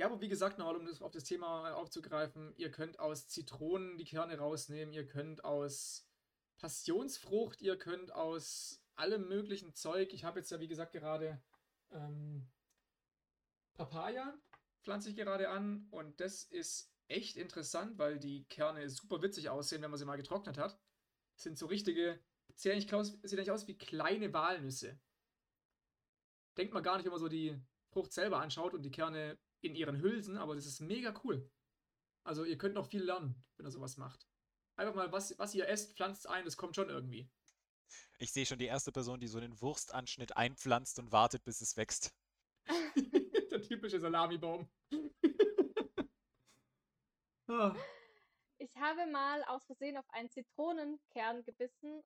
[0.00, 3.98] Ja, aber wie gesagt, nochmal, um das auf das Thema aufzugreifen, ihr könnt aus Zitronen
[3.98, 6.08] die Kerne rausnehmen, ihr könnt aus
[6.56, 10.14] Passionsfrucht, ihr könnt aus allem möglichen Zeug.
[10.14, 11.42] Ich habe jetzt ja, wie gesagt, gerade
[11.90, 12.48] ähm,
[13.74, 14.40] Papaya
[14.80, 19.82] pflanze ich gerade an und das ist echt interessant, weil die Kerne super witzig aussehen,
[19.82, 20.80] wenn man sie mal getrocknet hat.
[21.34, 22.18] Das sind so richtige,
[22.54, 24.98] sieht eigentlich aus wie kleine Walnüsse.
[26.56, 27.60] Denkt man gar nicht, wenn man so die
[27.90, 31.50] Frucht selber anschaut und die Kerne in ihren Hülsen, aber das ist mega cool.
[32.24, 34.26] Also ihr könnt noch viel lernen, wenn ihr sowas macht.
[34.76, 37.28] Einfach mal, was, was ihr esst, pflanzt ein, das kommt schon irgendwie.
[38.18, 41.76] Ich sehe schon die erste Person, die so den Wurstanschnitt einpflanzt und wartet, bis es
[41.76, 42.14] wächst.
[43.50, 44.68] Der typische Salamibaum.
[47.48, 47.74] ah,
[48.58, 52.02] Ich habe mal aus Versehen auf einen Zitronenkern gebissen.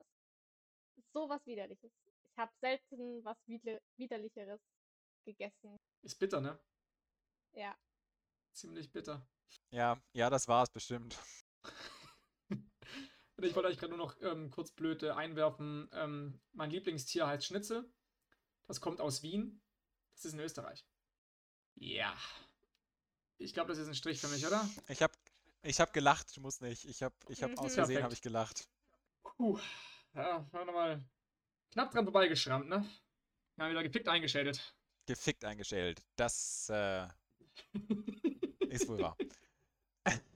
[1.12, 1.92] So was widerliches.
[2.30, 4.60] Ich habe selten was wider widerlicheres
[5.24, 5.76] gegessen.
[6.02, 6.58] ist bitter, ne?
[7.54, 7.76] Ja.
[8.52, 9.26] Ziemlich bitter.
[9.70, 11.18] Ja, ja, das war's bestimmt.
[12.48, 12.60] Und
[13.44, 15.88] ich wollte euch gerade nur noch ähm, kurz blöd äh, einwerfen.
[15.92, 17.92] Ähm, mein Lieblingstier heißt Schnitzel.
[18.66, 19.60] Das kommt aus Wien.
[20.14, 20.86] Das ist in Österreich.
[21.74, 22.16] Ja.
[23.38, 24.68] Ich glaube, das ist ein Strich für mich, oder?
[24.88, 25.12] Ich habe
[25.62, 26.84] ich hab gelacht, du musst nicht.
[26.84, 27.58] Ich habe ich hab Mhm.
[27.58, 28.68] aus Versehen habe ich gelacht.
[29.22, 29.58] Puh.
[30.14, 31.04] Ja, war nochmal
[31.72, 32.88] knapp dran vorbeigeschrammt, ne?
[33.56, 34.74] Ja, wieder gefickt eingeschädet.
[35.06, 36.02] Gefickt eingestellt.
[36.16, 37.08] Das äh,
[38.68, 39.16] ist wohl wahr.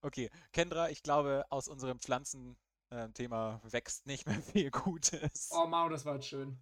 [0.00, 5.50] Okay, Kendra, ich glaube, aus unserem Pflanzenthema wächst nicht mehr viel Gutes.
[5.52, 6.56] oh, Manu, das war jetzt schön.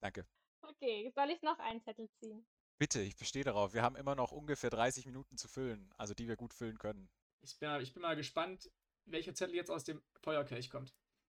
[0.00, 0.26] Danke.
[0.62, 2.46] Okay, soll ich noch einen Zettel ziehen?
[2.78, 3.74] Bitte, ich bestehe darauf.
[3.74, 7.10] Wir haben immer noch ungefähr 30 Minuten zu füllen, also die wir gut füllen können.
[7.42, 8.70] Ich bin, ich bin mal gespannt,
[9.04, 10.94] welcher Zettel jetzt aus dem Feuerkelch kommt.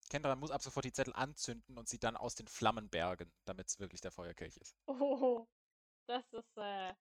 [0.09, 3.67] Kendra muss ab sofort die Zettel anzünden und sie dann aus den Flammen bergen, damit
[3.67, 4.77] es wirklich der Feuerkelch ist.
[4.87, 5.47] Oh,
[6.07, 6.95] das ist äh,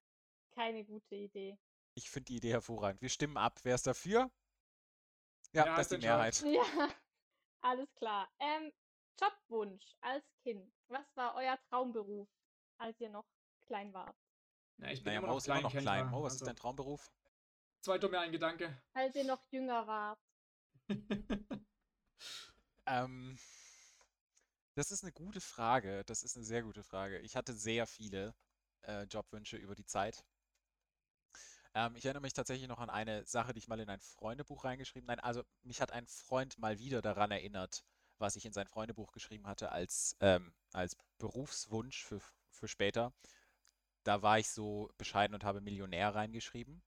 [0.56, 1.56] keine gute Idee.
[1.94, 3.02] Ich finde die Idee hervorragend.
[3.02, 3.58] Wir stimmen ab.
[3.64, 4.30] Wer ist dafür?
[5.52, 5.98] Ja, Wer das ist die?
[5.98, 6.42] Mehrheit.
[6.44, 6.90] Ja,
[7.62, 8.28] alles klar.
[8.38, 8.72] Ähm,
[9.20, 10.72] Jobwunsch als Kind.
[10.88, 12.28] Was war euer Traumberuf,
[12.78, 13.26] als ihr noch
[13.66, 14.16] klein wart?
[14.78, 16.06] Ja, ich bin Naja, immer Mo noch ist immer klein, noch klein.
[16.08, 17.10] Mo, was ist Also, dein Traumberuf?
[17.80, 18.82] Zweiter mir ein Gedanke.
[18.94, 20.18] Als ihr noch jünger wart.
[22.86, 23.38] Ähm,
[24.74, 26.04] das ist eine gute Frage.
[26.04, 27.18] Das ist eine sehr gute Frage.
[27.20, 28.34] Ich hatte sehr viele
[28.82, 30.24] äh, Jobwünsche über die Zeit.
[31.76, 34.64] Ähm, ich erinnere mich tatsächlich noch an eine Sache, die ich mal in ein Freundebuch
[34.64, 35.06] reingeschrieben.
[35.06, 37.84] Nein, also mich hat ein Freund mal wieder daran erinnert,
[38.16, 43.12] was ich in sein Freundebuch geschrieben hatte als, ähm, als Berufswunsch für, für später.
[44.04, 46.82] Da war ich so bescheiden und habe Millionär reingeschrieben.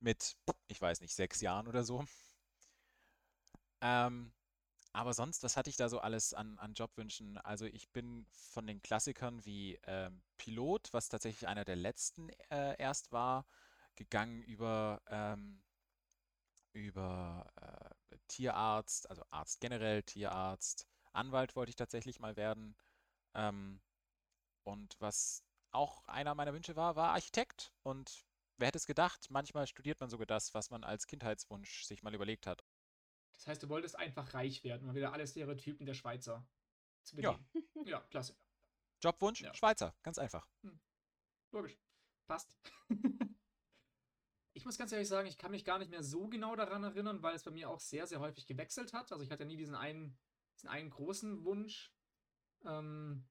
[0.00, 2.04] Mit, ich weiß nicht, sechs Jahren oder so.
[3.80, 4.32] Ähm,
[4.92, 7.38] aber sonst, was hatte ich da so alles an, an Jobwünschen?
[7.38, 12.74] Also ich bin von den Klassikern wie ähm, Pilot, was tatsächlich einer der letzten äh,
[12.76, 13.46] erst war,
[14.00, 15.62] gegangen über, ähm,
[16.72, 17.46] über
[18.10, 22.74] äh, Tierarzt, also Arzt generell, Tierarzt, Anwalt wollte ich tatsächlich mal werden.
[23.34, 23.82] Ähm,
[24.64, 27.72] und was auch einer meiner Wünsche war, war Architekt.
[27.82, 28.24] Und
[28.56, 32.14] wer hätte es gedacht, manchmal studiert man sogar das, was man als Kindheitswunsch sich mal
[32.14, 32.64] überlegt hat.
[33.34, 36.42] Das heißt, du wolltest einfach reich werden, mal wieder alle Stereotypen der Schweizer
[37.04, 37.32] zu Ja.
[37.32, 37.86] bedienen.
[37.86, 38.34] Ja, klasse.
[39.02, 39.54] Jobwunsch, Ja.
[39.54, 40.46] Schweizer, ganz einfach.
[41.52, 41.76] Logisch.
[42.28, 42.56] Passt.
[44.60, 47.22] Ich muss ganz ehrlich sagen, ich kann mich gar nicht mehr so genau daran erinnern,
[47.22, 49.10] weil es bei mir auch sehr, sehr häufig gewechselt hat.
[49.10, 50.18] Also ich hatte nie diesen einen,
[50.54, 51.94] diesen einen großen Wunsch.
[52.66, 53.26] Ähm,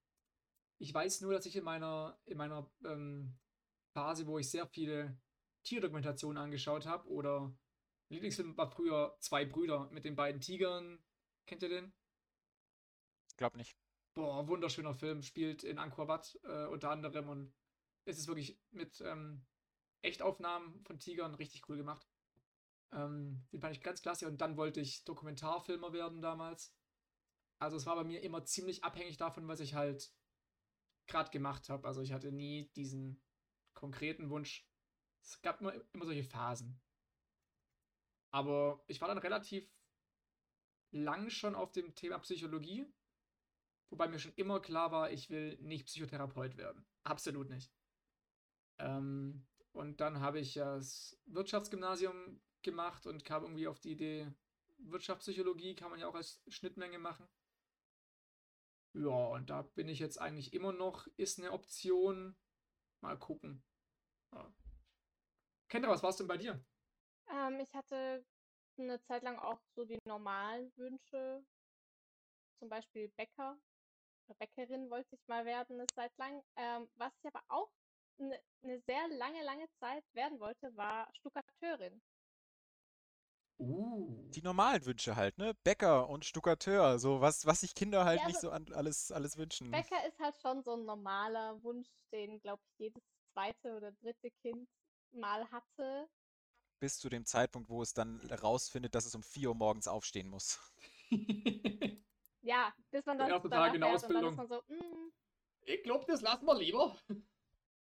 [0.80, 3.38] ich weiß nur, dass ich in meiner, in meiner ähm,
[3.94, 5.22] Phase, wo ich sehr viele
[5.66, 7.56] Tierdokumentationen angeschaut habe, oder
[8.10, 10.98] Lieblingsfilm war früher Zwei Brüder mit den beiden Tigern.
[11.46, 11.94] Kennt ihr den?
[13.38, 13.78] Glaub nicht.
[14.16, 17.54] Boah, wunderschöner Film, spielt in Angkor Wat äh, unter anderem und
[18.06, 19.46] es ist wirklich mit ähm,
[20.02, 22.08] Echtaufnahmen von Tigern richtig cool gemacht.
[22.92, 26.74] Ähm, den fand ich ganz klasse und dann wollte ich Dokumentarfilmer werden damals.
[27.60, 30.12] Also es war bei mir immer ziemlich abhängig davon, was ich halt
[31.08, 31.88] gerade gemacht habe.
[31.88, 33.22] Also ich hatte nie diesen
[33.74, 34.68] konkreten Wunsch.
[35.22, 36.80] Es gab immer, immer solche Phasen.
[38.32, 39.70] Aber ich war dann relativ
[40.92, 42.92] lang schon auf dem Thema Psychologie
[43.90, 46.86] Wobei mir schon immer klar war, ich will nicht Psychotherapeut werden.
[47.04, 47.74] Absolut nicht.
[48.78, 49.48] Ähm,
[49.80, 54.30] und dann habe ich das Wirtschaftsgymnasium gemacht und kam irgendwie auf die Idee,
[54.78, 57.30] Wirtschaftspsychologie kann man ja auch als Schnittmenge machen.
[58.94, 62.36] Ja, und da bin ich jetzt eigentlich immer noch, ist eine Option.
[63.00, 63.64] Mal gucken.
[64.34, 64.54] Ja.
[65.70, 66.62] Kendra, was war es denn bei dir?
[67.30, 68.26] Ähm, ich hatte
[68.78, 71.42] eine Zeit lang auch so die normalen Wünsche.
[72.58, 73.58] Zum Beispiel Bäcker
[74.28, 76.44] oder Bäckerin wollte ich mal werden, eine Zeit lang.
[76.58, 77.72] Ähm, was ich aber auch
[78.20, 82.02] eine ne sehr lange, lange Zeit werden wollte, war Stuckateurin.
[83.58, 84.30] Uh.
[84.32, 85.54] Die normalen Wünsche halt, ne?
[85.64, 89.12] Bäcker und Stuckateur, so was, was sich Kinder halt Ja, nicht also so an alles,
[89.12, 89.70] alles wünschen.
[89.70, 93.04] Bäcker ist halt schon so ein normaler Wunsch, den, glaube ich, jedes
[93.34, 94.70] zweite oder dritte Kind
[95.12, 96.08] mal hatte.
[96.80, 100.30] Bis zu dem Zeitpunkt, wo es dann rausfindet, dass es um 4 Uhr morgens aufstehen
[100.30, 100.60] muss.
[102.42, 104.36] Ja, bis man Der das erste Tag in der fährt und dann ist Ausbildung.
[104.36, 105.12] man so, mm,
[105.66, 106.98] ich glaube, das lassen wir lieber.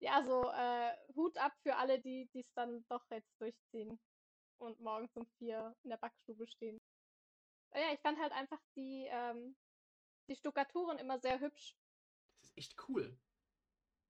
[0.01, 3.99] Ja, so äh, Hut ab für alle, die es dann doch jetzt durchziehen
[4.57, 6.81] und morgens um vier in der Backstube stehen.
[7.73, 9.55] Ja, ich fand halt einfach die, ähm,
[10.27, 11.77] die Stuckaturen immer sehr hübsch.
[12.41, 13.17] Das ist echt cool.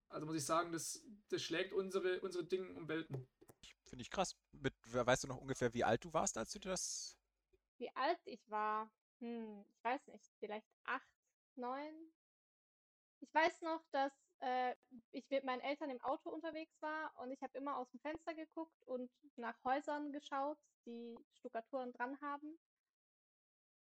[0.07, 3.27] Also muss ich sagen, das, das schlägt unsere, unsere Dinge um Welten.
[3.83, 4.37] Finde ich krass.
[4.51, 7.17] Mit, weißt du noch ungefähr, wie alt du warst, als du das.
[7.77, 11.07] Wie alt ich war, hm, ich weiß nicht, vielleicht acht,
[11.55, 12.11] neun.
[13.19, 14.75] Ich weiß noch, dass äh,
[15.11, 18.33] ich mit meinen Eltern im Auto unterwegs war und ich habe immer aus dem Fenster
[18.33, 22.57] geguckt und nach Häusern geschaut, die Stuckaturen dran haben.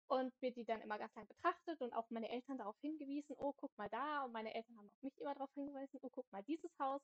[0.08, 3.52] Und mir die dann immer ganz lang betrachtet und auch meine Eltern darauf hingewiesen, oh,
[3.52, 4.24] guck mal da.
[4.24, 7.02] Und meine Eltern haben auch mich immer darauf hingewiesen, oh, guck mal dieses Haus.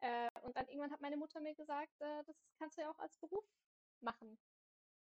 [0.00, 2.98] Äh, und dann irgendwann hat meine Mutter mir gesagt, äh, das kannst du ja auch
[2.98, 3.44] als Beruf
[4.00, 4.38] machen.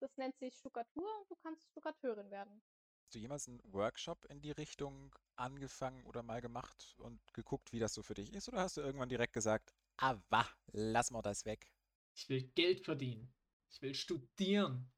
[0.01, 2.62] Das nennt sich Stuckatur und du kannst Stuckateurin werden.
[3.07, 7.79] Hast du jemals einen Workshop in die Richtung angefangen oder mal gemacht und geguckt, wie
[7.79, 8.49] das so für dich ist?
[8.49, 11.71] Oder hast du irgendwann direkt gesagt, ah, wah, lass mal das weg?
[12.16, 13.33] Ich will Geld verdienen.
[13.71, 14.92] Ich will studieren.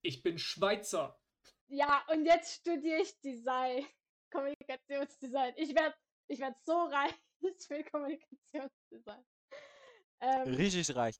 [0.00, 1.20] Ich bin Schweizer.
[1.66, 3.84] Ja, und jetzt studiere ich Design,
[4.30, 5.52] Kommunikationsdesign.
[5.58, 5.94] Ich werde
[6.28, 7.14] ich werd so reich
[7.68, 9.26] für Kommunikationsdesign.
[10.22, 11.16] Ähm, Richtig reich.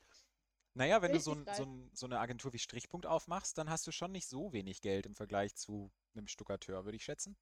[0.74, 3.68] Naja, wenn du so, Richtig ein, so, ein, so eine Agentur wie Strichpunkt aufmachst, dann
[3.68, 7.36] hast du schon nicht so wenig Geld im Vergleich zu einem Stuckateur, würde ich schätzen.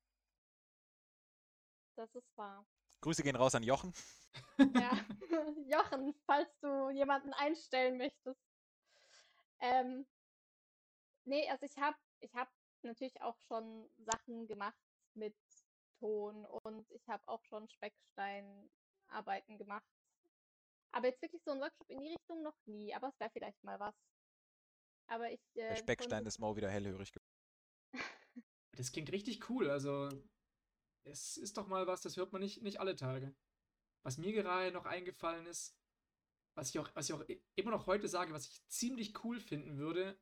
[1.96, 2.64] das ist wahr.
[3.00, 3.92] Grüße gehen raus an Jochen.
[4.58, 4.90] Ja,
[5.66, 8.40] Jochen, falls du jemanden einstellen möchtest.
[9.60, 10.06] Ähm,
[11.28, 12.48] Nee, also ich habe ich hab
[12.82, 14.80] natürlich auch schon Sachen gemacht
[15.12, 15.36] mit
[15.98, 19.84] Ton und ich habe auch schon Specksteinarbeiten gemacht.
[20.92, 23.62] Aber jetzt wirklich so ein Workshop in die Richtung noch nie, aber es wäre vielleicht
[23.62, 23.94] mal was.
[25.10, 25.40] Aber ich.
[25.54, 27.28] Der Äh, Speckstein konnte- ist Mo wieder hellhörig geworden.
[28.76, 29.68] Das klingt richtig cool.
[29.70, 30.08] Also,
[31.04, 33.34] es ist doch mal was, das hört man nicht, nicht alle Tage.
[34.04, 35.76] Was mir gerade noch eingefallen ist,
[36.56, 37.24] was ich, auch, was ich auch
[37.56, 40.16] immer noch heute sage, was ich ziemlich cool finden würde,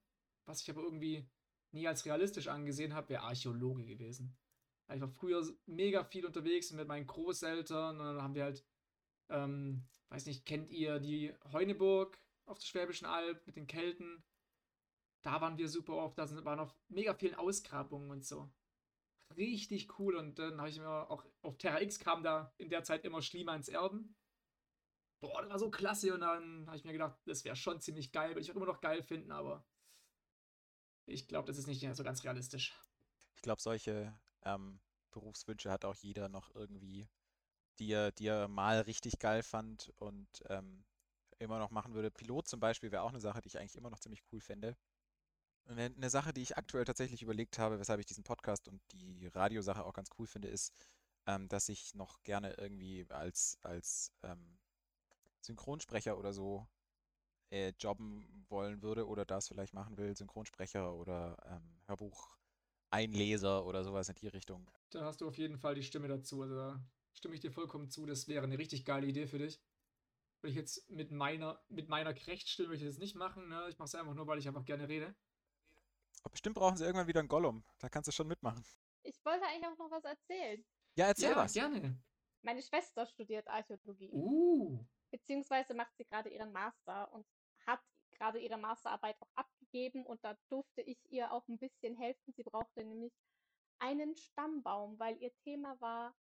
[0.46, 1.29] was ich aber irgendwie
[1.74, 4.35] nie als realistisch angesehen habe, wäre Archäologe gewesen.
[4.90, 8.64] Ich war früher mega viel unterwegs mit meinen Großeltern und dann haben wir halt,
[9.29, 14.25] ähm, weiß nicht, kennt ihr die Heuneburg auf der Schwäbischen Alb mit den Kelten?
[15.23, 18.51] Da waren wir super oft, da waren auf mega vielen Ausgrabungen und so.
[19.37, 22.85] Richtig cool und dann habe ich mir auch auf Terra X kam da in der
[22.85, 24.15] Zeit immer Schliemanns Erben.
[25.21, 28.12] Boah, das war so klasse und dann habe ich mir gedacht, das wäre schon ziemlich
[28.12, 29.67] geil, würde ich auch immer noch geil finden, aber
[31.07, 32.75] ich glaube, das ist nicht so ganz realistisch.
[33.35, 37.09] Ich glaube, solche ähm, Berufswünsche hat auch jeder noch irgendwie,
[37.79, 40.85] die er, die er mal richtig geil fand und ähm,
[41.39, 42.11] immer noch machen würde.
[42.11, 44.77] Pilot zum Beispiel wäre auch eine Sache, die ich eigentlich immer noch ziemlich cool fände.
[45.65, 49.27] Und Eine, Sache, die ich aktuell tatsächlich überlegt habe, weshalb ich diesen Podcast und die
[49.27, 50.73] Radiosache auch ganz cool finde, ist,
[51.27, 54.59] ähm, dass ich noch gerne irgendwie als, als ähm,
[55.41, 56.69] Synchronsprecher oder so
[57.51, 64.09] äh, jobben wollen würde oder das vielleicht machen will, Synchronsprecher oder ähm, Hörbucheinleser oder sowas
[64.09, 64.71] in die Richtung.
[64.91, 66.43] Da hast du auf jeden Fall die Stimme dazu.
[66.43, 66.77] Also
[67.16, 68.07] stimme ich dir vollkommen zu.
[68.07, 69.61] Das wäre eine richtig geile Idee für dich.
[70.40, 73.48] Würde ich jetzt mit meiner, mit meiner Krechtstimme würde ich das nicht machen.
[73.48, 73.66] Ne?
[73.68, 75.14] Ich mache es einfach nur, weil ich einfach gerne rede.
[76.22, 77.64] Aber bestimmt brauchen sie irgendwann wieder einen Gollum.
[77.79, 78.64] Da kannst du schon mitmachen.
[79.02, 80.64] Ich wollte eigentlich auch noch was erzählen.
[80.96, 81.52] Ja, erzähl ja, was.
[81.52, 81.98] gerne.
[82.42, 87.26] Meine Schwester studiert Archäologie, Uh, beziehungsweise macht sie gerade ihren Master und
[87.66, 87.81] hat
[88.12, 92.33] gerade ihre Masterarbeit auch abgegeben und da durfte ich ihr auch ein bisschen helfen.
[92.33, 93.12] Sie brauchte nämlich
[93.79, 96.14] einen Stammbaum, weil ihr Thema war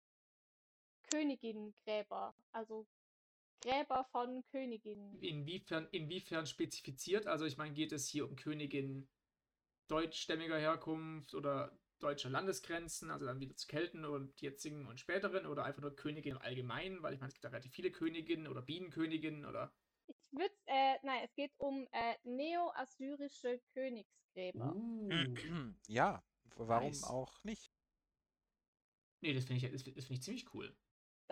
[1.11, 2.87] Königinnengräber, also
[3.61, 5.23] Gräber von Königinnen.
[5.23, 7.27] inwiefern, inwiefern spezifiziert?
[7.27, 9.09] Also ich meine, geht es hier um Königin
[9.88, 15.64] deutschstämmiger Herkunft oder deutscher Landesgrenzen, also dann wieder zu Kelten und jetzigen und späteren oder
[15.64, 18.61] einfach nur Königin im Allgemeinen, weil ich meine, es gibt da relativ viele Königinnen oder
[18.62, 19.73] Bienenköniginnen oder
[20.07, 24.75] Ich würde, äh, nein, es geht um äh, neo-assyrische Königsgräber.
[24.75, 25.11] Uh.
[25.88, 26.23] Ja,
[26.57, 27.05] warum Nice.
[27.05, 27.73] auch nicht?
[29.21, 30.77] Nee, das finde ich, das, das finde ich ziemlich cool.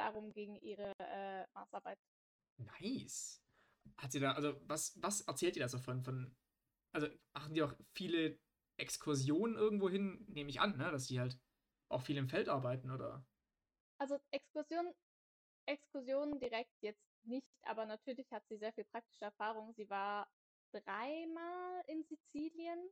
[0.02, 1.98] Darum ging ihre äh, Masterarbeit.
[2.56, 3.40] Nice.
[3.98, 6.34] Hat sie da, also was, was erzählt ihr da so von, von,
[6.92, 8.36] also machen die auch viele
[8.78, 11.38] Exkursionen irgendwo hin, nehme ich an, ne, dass die halt
[11.88, 13.24] auch viel im Feld arbeiten, oder?
[13.98, 14.92] Also Exkursion,
[15.66, 19.72] Exkursionen direkt jetzt nicht, aber natürlich hat sie sehr viel praktische Erfahrung.
[19.74, 20.28] Sie war
[20.72, 22.90] dreimal in Sizilien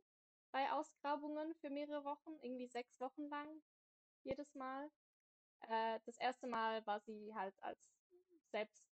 [0.51, 3.61] bei Ausgrabungen für mehrere Wochen, irgendwie sechs Wochen lang,
[4.23, 4.89] jedes Mal.
[5.69, 7.79] Äh, das erste Mal war sie halt als
[8.51, 8.83] selbst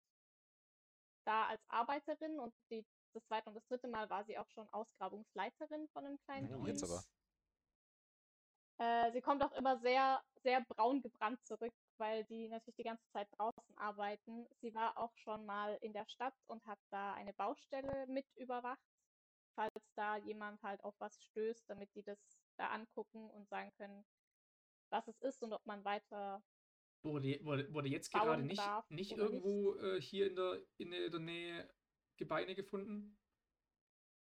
[1.25, 4.69] da als Arbeiterin und die, das zweite und das dritte Mal war sie auch schon
[4.69, 6.91] Ausgrabungsleiterin von einem kleinen Oh, jetzt Team.
[6.91, 7.03] aber.
[8.77, 13.05] Äh, sie kommt auch immer sehr, sehr braun gebrannt zurück, weil die natürlich die ganze
[13.09, 14.47] Zeit draußen arbeiten.
[14.61, 18.79] Sie war auch schon mal in der Stadt und hat da eine Baustelle mit überwacht,
[19.55, 22.17] falls da jemand halt auf was stößt, damit die das
[22.57, 24.05] da angucken und sagen können,
[24.89, 26.41] was es ist und ob man weiter.
[27.01, 30.91] Wurde, wurde, wurde jetzt Bauen gerade nicht, darf nicht irgendwo äh, hier in der, in
[30.91, 31.73] der Nähe
[32.17, 33.17] Gebeine gefunden?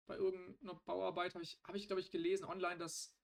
[0.06, 3.18] Bei irgendeiner Bauarbeit habe ich, habe ich glaube ich, gelesen online, dass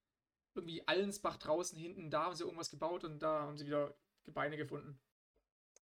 [0.55, 4.57] irgendwie Allensbach draußen hinten, da haben sie irgendwas gebaut und da haben sie wieder Gebeine
[4.57, 4.99] gefunden.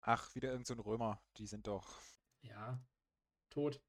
[0.03, 1.23] Ach, wieder irgend so Römer.
[1.37, 2.01] Die sind doch.
[2.43, 2.81] Ja,
[3.51, 3.81] tot.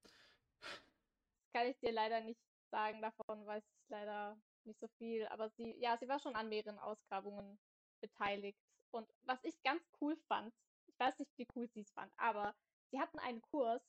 [0.59, 2.39] Das kann ich dir leider nicht
[2.69, 5.25] sagen, davon weiß ich leider nicht so viel.
[5.27, 7.59] Aber sie, ja, sie war schon an mehreren Ausgrabungen
[8.01, 8.59] beteiligt.
[8.91, 10.53] Und was ich ganz cool fand,
[10.87, 12.55] ich weiß nicht, wie cool sie es fand, aber
[12.91, 13.81] sie hatten einen Kurs,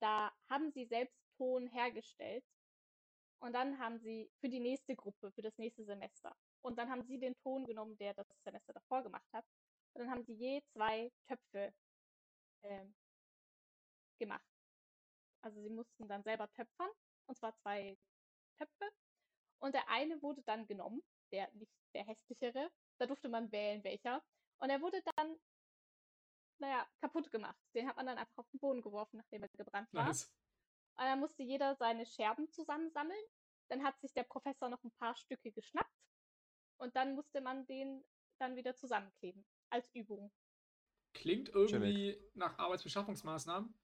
[0.00, 2.44] da haben sie selbst Ton hergestellt.
[3.40, 6.34] Und dann haben sie für die nächste Gruppe, für das nächste Semester.
[6.62, 9.44] Und dann haben sie den Ton genommen, der das Semester davor gemacht hat.
[9.92, 11.74] Und dann haben sie je zwei Töpfe
[12.62, 12.94] ähm,
[14.18, 14.48] gemacht.
[15.42, 16.88] Also sie mussten dann selber töpfern,
[17.26, 17.98] und zwar zwei
[18.56, 18.90] Töpfe.
[19.58, 22.70] Und der eine wurde dann genommen, der nicht der hässlichere.
[22.98, 24.22] Da durfte man wählen, welcher.
[24.58, 25.36] Und er wurde dann,
[26.58, 27.58] naja, kaputt gemacht.
[27.74, 30.06] Den hat man dann einfach auf den Boden geworfen, nachdem er gebrannt war.
[30.06, 30.30] Nice.
[30.96, 33.24] Und dann musste jeder seine Scherben zusammensammeln.
[33.68, 35.90] Dann hat sich der Professor noch ein paar Stücke geschnappt.
[36.76, 38.04] Und dann musste man den
[38.38, 39.44] dann wieder zusammenkleben.
[39.70, 40.30] Als Übung.
[41.14, 43.74] Klingt irgendwie nach Arbeitsbeschaffungsmaßnahmen.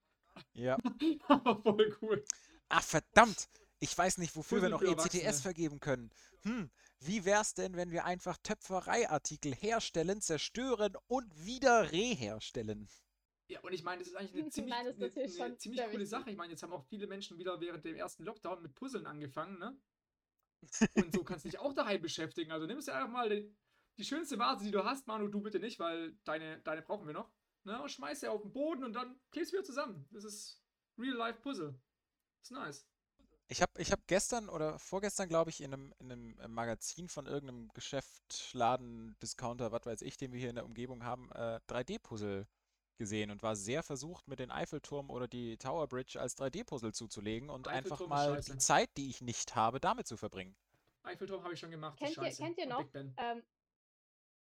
[0.53, 0.77] Ja.
[1.27, 2.23] Aber voll cool.
[2.69, 3.49] Ach, verdammt!
[3.83, 5.33] Ich weiß nicht, wofür wir noch ECTS Erwachsene.
[5.33, 6.11] vergeben können.
[6.43, 6.69] Hm,
[6.99, 12.87] wie wär's denn, wenn wir einfach Töpfereiartikel herstellen, zerstören und wieder reherstellen?
[13.47, 16.05] Ja, und ich meine, das ist eigentlich eine ziemlich, ist eine, eine schon ziemlich coole.
[16.05, 16.29] Sache.
[16.29, 19.57] Ich meine, jetzt haben auch viele Menschen wieder während dem ersten Lockdown mit Puzzeln angefangen,
[19.57, 19.75] ne?
[20.95, 22.51] Und so kannst du dich auch daheim beschäftigen.
[22.51, 23.51] Also nimmst du einfach mal die,
[23.97, 27.15] die schönste Vase, die du hast, Manu, du bitte nicht, weil deine, deine brauchen wir
[27.15, 27.33] noch.
[27.63, 27.81] Ne?
[27.81, 30.07] Und schmeiß sie auf den Boden und dann klebst du wieder zusammen.
[30.11, 30.63] Das ist
[30.99, 31.81] Real-Life-Puzzle.
[32.43, 32.87] Ist nice.
[33.51, 37.09] Ich habe ich hab gestern oder vorgestern, glaube ich, in einem, in einem äh, Magazin
[37.09, 41.29] von irgendeinem Geschäft, Laden, Discounter, was weiß ich, den wir hier in der Umgebung haben,
[41.33, 42.47] äh, 3D-Puzzle
[42.97, 47.49] gesehen und war sehr versucht, mit den Eiffelturm oder die Tower Bridge als 3D-Puzzle zuzulegen
[47.49, 48.53] und einfach mal scheiße.
[48.53, 50.55] die Zeit, die ich nicht habe, damit zu verbringen.
[51.03, 51.99] Eiffelturm habe ich schon gemacht.
[51.99, 52.87] Kennt ihr, kennt ihr noch?
[52.93, 53.43] Ähm,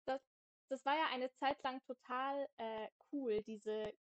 [0.05, 0.21] das,
[0.69, 3.93] das war ja eine Zeit lang total äh, cool, diese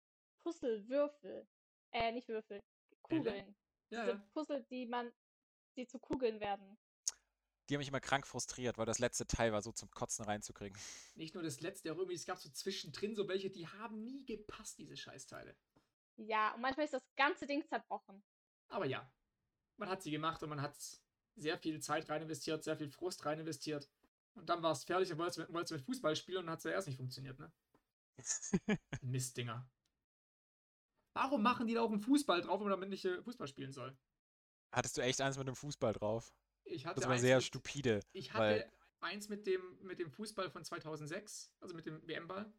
[0.44, 1.44] Puzzlewürfel.
[1.90, 2.62] Äh, nicht Würfel,
[3.08, 3.22] Bälle?
[3.24, 3.56] Kugeln.
[3.92, 4.26] Ja, diese ja.
[4.32, 5.12] Puzzle, die man,
[5.76, 6.78] die zu Kugeln werden.
[7.68, 10.76] Die haben mich immer krank frustriert, weil das letzte Teil war so zum Kotzen reinzukriegen.
[11.14, 14.24] Nicht nur das letzte, auch irgendwie, es gab so zwischendrin so welche, die haben nie
[14.24, 15.56] gepasst, diese Scheißteile.
[16.16, 18.22] Ja, und manchmal ist das ganze Ding zerbrochen.
[18.68, 19.10] Aber ja,
[19.76, 20.76] man hat sie gemacht und man hat
[21.36, 23.90] sehr viel Zeit rein investiert, sehr viel Frust rein investiert.
[24.34, 26.58] Und dann war es fertig und wolltest mit, wolltest mit Fußball spielen und dann hat
[26.58, 27.52] es ja erst nicht funktioniert, ne?
[29.02, 29.68] Mistdinger.
[31.14, 33.72] Warum machen die da auch einen Fußball drauf, wenn man damit nicht äh, Fußball spielen
[33.72, 33.96] soll?
[34.72, 36.32] Hattest du echt eins mit dem Fußball drauf?
[36.64, 38.00] Ich hatte Das war sehr mit, stupide.
[38.12, 42.52] Ich weil- hatte eins mit dem, mit dem Fußball von 2006, also mit dem WM-Ball.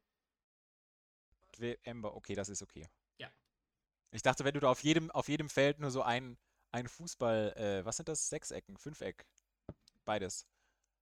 [1.84, 2.89] Ember, okay, das ist okay.
[3.18, 3.32] Ja.
[4.12, 6.38] Ich dachte, wenn du da auf jedem, auf jedem Feld nur so ein,
[6.72, 8.28] ein Fußball, äh, was sind das?
[8.30, 9.26] Sechsecken, Fünfeck,
[10.04, 10.47] beides.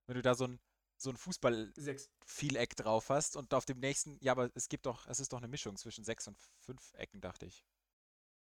[0.08, 0.60] Wenn du da so ein,
[1.02, 2.76] so ein Fußball-Vieleck Sechs.
[2.76, 5.48] drauf hast und auf dem nächsten, ja, aber es gibt doch, es ist doch eine
[5.48, 7.66] Mischung zwischen sechs und fünf Ecken, dachte ich.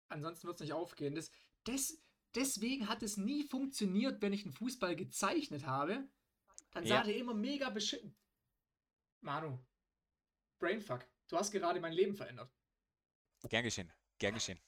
[0.10, 1.16] Ansonsten wird es nicht aufgehen.
[1.16, 1.32] Das,
[1.66, 2.04] des,
[2.36, 6.08] deswegen hat es nie funktioniert, wenn ich einen Fußball gezeichnet habe.
[6.72, 7.04] Dann sah Ja.
[7.04, 8.16] der immer mega beschissen.
[9.22, 9.58] Manu,
[10.60, 12.52] Brainfuck, du hast gerade mein Leben verändert.
[13.48, 14.60] Gern geschehen, gern geschehen.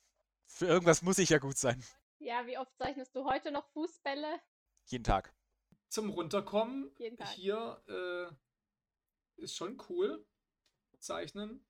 [0.46, 1.84] Für irgendwas muss ich ja gut sein.
[2.20, 4.40] Ja, wie oft zeichnest du heute noch Fußbälle?
[4.86, 5.35] Jeden Tag.
[5.96, 7.30] Zum Runterkommen Jeden Tag.
[7.30, 10.28] hier äh, ist schon cool.
[11.00, 11.66] Zeichnen.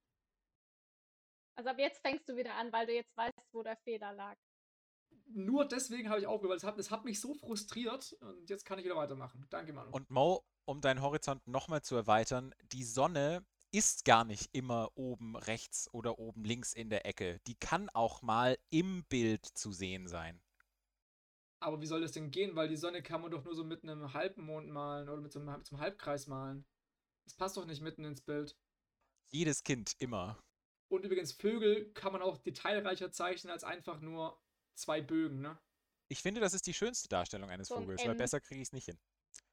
[1.53, 4.36] Also ab jetzt fängst du wieder an, weil du jetzt weißt, wo der Fehler lag.
[5.28, 8.65] Nur deswegen habe ich aufgehört, weil es hat, es hat mich so frustriert und jetzt
[8.65, 9.45] kann ich wieder weitermachen.
[9.51, 9.91] Danke, Manu.
[9.91, 15.36] Und Mo, um deinen Horizont nochmal zu erweitern, die Sonne ist gar nicht immer oben
[15.36, 17.41] rechts oder oben links in der Ecke.
[17.45, 20.41] Die kann auch mal im Bild zu sehen sein.
[21.66, 22.55] Aber wie soll das denn gehen?
[22.55, 25.39] Weil die Sonne kann man doch nur so mit einem Halbmond malen oder mit so
[25.39, 26.63] einem, mit so einem Halbkreis malen.
[27.24, 28.55] Das passt doch nicht mitten ins Bild.
[29.32, 30.38] Jedes Kind immer.
[30.89, 34.39] Und übrigens, Vögel kann man auch detailreicher zeichnen als einfach nur
[34.76, 35.57] zwei Bögen, ne?
[36.07, 38.18] Ich finde, das ist die schönste Darstellung eines So ein Vogels, weil M.
[38.18, 38.99] besser kriege ich es nicht hin.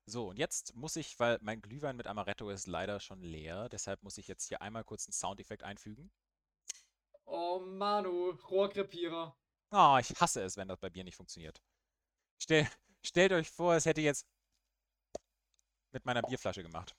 [0.05, 4.03] So, und jetzt muss ich, weil mein Glühwein mit Amaretto ist leider schon leer, deshalb
[4.03, 6.13] muss ich jetzt hier einmal kurz einen Soundeffekt einfügen.
[7.25, 9.35] Oh, Manu, Rohrkrepierer.
[9.71, 11.63] Oh, ich hasse es, wenn das bei Bier nicht funktioniert.
[12.43, 12.69] Stell,
[13.05, 14.27] stellt euch vor, es hätte jetzt
[15.93, 16.97] mit meiner Bierflasche gemacht.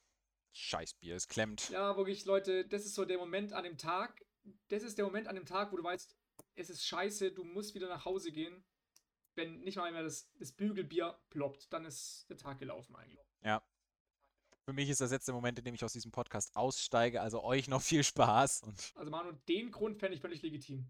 [0.53, 1.69] Scheiß Bier, es klemmt.
[1.69, 4.25] Ja, wirklich, Leute, das ist so der Moment an dem Tag.
[4.69, 6.15] Das ist der Moment an dem Tag, wo du weißt,
[6.55, 8.63] es ist scheiße, du musst wieder nach Hause gehen.
[9.35, 13.27] Wenn nicht mal mehr das, das Bügelbier ploppt, dann ist der Tag gelaufen eigentlich.
[13.41, 13.67] Ja.
[14.63, 17.19] Für mich ist das jetzt der Moment, in dem ich aus diesem Podcast aussteige.
[17.19, 20.89] Also euch noch viel Spaß und Also Manu, den Grund fände ich völlig legitim.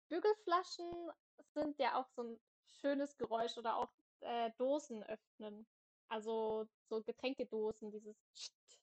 [0.08, 1.10] Bügelflaschen
[1.54, 2.38] sind ja auch so ein
[2.80, 3.90] schönes Geräusch oder auch
[4.20, 5.66] äh, Dosen öffnen.
[6.08, 8.80] Also so Getränkedosen, dieses Psst,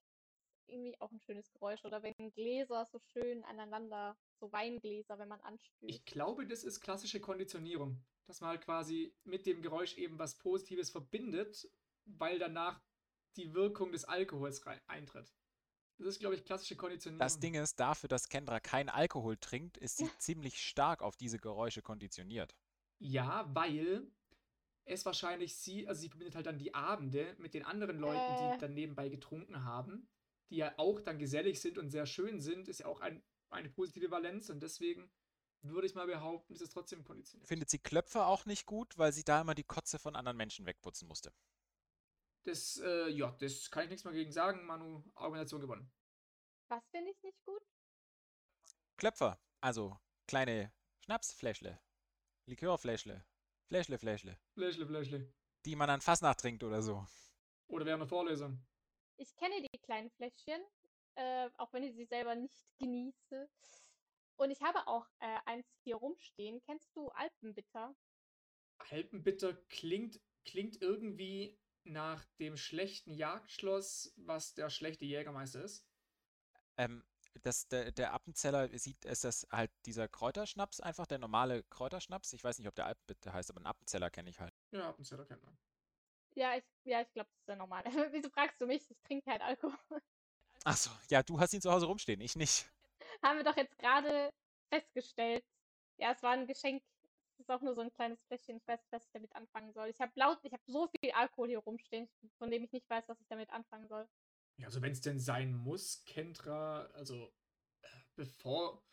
[0.68, 1.84] irgendwie auch ein schönes Geräusch.
[1.84, 5.84] Oder wenn Gläser so schön aneinander, so Weingläser, wenn man anstößt.
[5.92, 8.02] Ich glaube, das ist klassische Konditionierung.
[8.26, 11.70] Dass man halt quasi mit dem Geräusch eben was Positives verbindet,
[12.06, 12.82] weil danach
[13.38, 15.34] die Wirkung des Alkohols rein eintritt.
[15.98, 17.20] Das ist, glaube ich, klassische Konditionierung.
[17.20, 21.40] das Ding ist, dafür, dass Kendra keinen Alkohol trinkt, ist sie ziemlich stark auf diese
[21.40, 22.56] Geräusche konditioniert.
[23.00, 24.12] Ja, weil
[24.86, 28.54] es wahrscheinlich sie, also sie verbindet halt dann die Abende mit den anderen Leuten, Äh.
[28.54, 30.10] die dann nebenbei getrunken haben,
[30.50, 33.70] die ja auch dann gesellig sind und sehr schön sind, ist ja auch ein, eine
[33.70, 35.12] positive Valenz und deswegen
[35.62, 37.48] würde ich mal behaupten, ist es trotzdem konditioniert.
[37.48, 40.66] Findet sie Klöpfer auch nicht gut, weil sie da immer die Kotze von anderen Menschen
[40.66, 41.34] wegputzen musste.
[42.44, 44.66] Das, äh, ja, das kann ich nichts mehr gegen sagen.
[44.66, 45.92] Manu, Organisation gewonnen.
[46.70, 47.62] Was finde ich nicht gut?
[48.98, 50.72] Klöpfer, also kleine
[51.04, 51.80] Schnapsfläschle,
[52.48, 53.26] Likörfläschle,
[53.68, 55.34] Fläschle, Fläschle, Fläschle, Fläschle.
[55.66, 57.06] die man an Fasnacht trinkt oder so.
[57.68, 58.66] Oder während der Vorlesung.
[59.18, 60.62] Ich kenne die kleinen Fläschchen,
[61.16, 63.50] äh, auch wenn ich sie selber nicht genieße.
[64.38, 66.62] Und ich habe auch äh, eins hier rumstehen.
[66.62, 67.94] Kennst du Alpenbitter?
[68.78, 75.86] Alpenbitter klingt, klingt irgendwie nach dem schlechten Jagdschloss, was der schlechte Jägermeister ist.
[76.78, 77.04] Ähm,
[77.40, 82.34] das, der, der Appenzeller sieht, ist das halt dieser Kräuterschnaps, einfach der normale Kräuterschnaps.
[82.34, 84.54] Ich weiß nicht, ob der Alpenbitter heißt, aber einen Appenzeller kenne ich halt.
[84.72, 85.58] Ja, Appenzeller kennt man.
[86.36, 87.86] Ja, ich, ja, ich glaube, das ist der normale.
[88.12, 88.90] Wieso fragst du mich?
[88.90, 90.02] Ich trinke keinen Alkohol.
[90.64, 92.70] Achso, ja, du hast ihn zu Hause rumstehen, ich nicht.
[93.24, 94.32] Haben wir doch jetzt gerade
[94.70, 95.44] festgestellt.
[95.98, 96.84] Ja, es war ein Geschenk.
[97.34, 98.58] Es ist auch nur so ein kleines Fläschchen.
[98.58, 99.88] Ich weiß nicht, was ich damit anfangen soll.
[99.90, 103.08] Ich habe laut, ich habe so viel Alkohol hier rumstehen, von dem ich nicht weiß,
[103.08, 104.08] was ich damit anfangen soll.
[104.58, 107.32] Ja, also wenn es denn sein muss, Kentra, also
[107.82, 108.84] äh, bevor,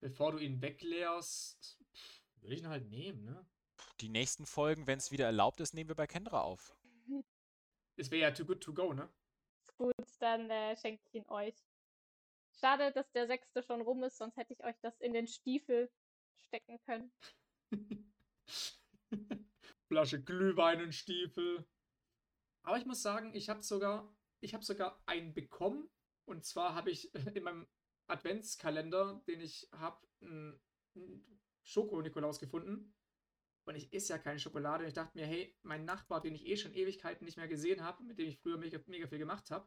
[0.00, 1.78] bevor du ihn wegleerst,
[2.40, 3.46] würde ich ihn halt nehmen, ne?
[4.00, 6.76] Die nächsten Folgen, wenn es wieder erlaubt ist, nehmen wir bei Kendra auf.
[7.96, 9.08] Es wäre ja too good to go, ne?
[9.78, 11.54] Gut, dann äh, schenke ich ihn euch.
[12.58, 15.90] Schade, dass der sechste schon rum ist, sonst hätte ich euch das in den Stiefel
[16.46, 17.12] stecken können.
[19.88, 21.66] Flasche Glühwein und Stiefel.
[22.62, 24.13] Aber ich muss sagen, ich habe sogar,
[24.44, 25.88] ich habe sogar einen bekommen.
[26.26, 27.66] Und zwar habe ich in meinem
[28.06, 30.60] Adventskalender, den ich habe, einen
[31.62, 32.94] Schoko-Nikolaus gefunden.
[33.66, 34.84] Und ich esse ja keine Schokolade.
[34.84, 37.82] Und ich dachte mir, hey, mein Nachbar, den ich eh schon Ewigkeiten nicht mehr gesehen
[37.82, 39.66] habe, mit dem ich früher mega, mega viel gemacht habe,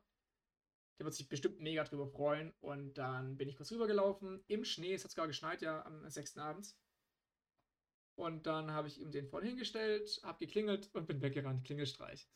[0.99, 2.53] der wird sich bestimmt mega drüber freuen.
[2.59, 4.93] Und dann bin ich kurz rübergelaufen im Schnee.
[4.93, 6.37] Es hat sogar geschneit, ja, am 6.
[6.37, 6.79] abends.
[8.15, 11.65] Und dann habe ich ihm den vorne hingestellt, habe geklingelt und bin weggerannt.
[11.65, 12.27] Klingelstreich.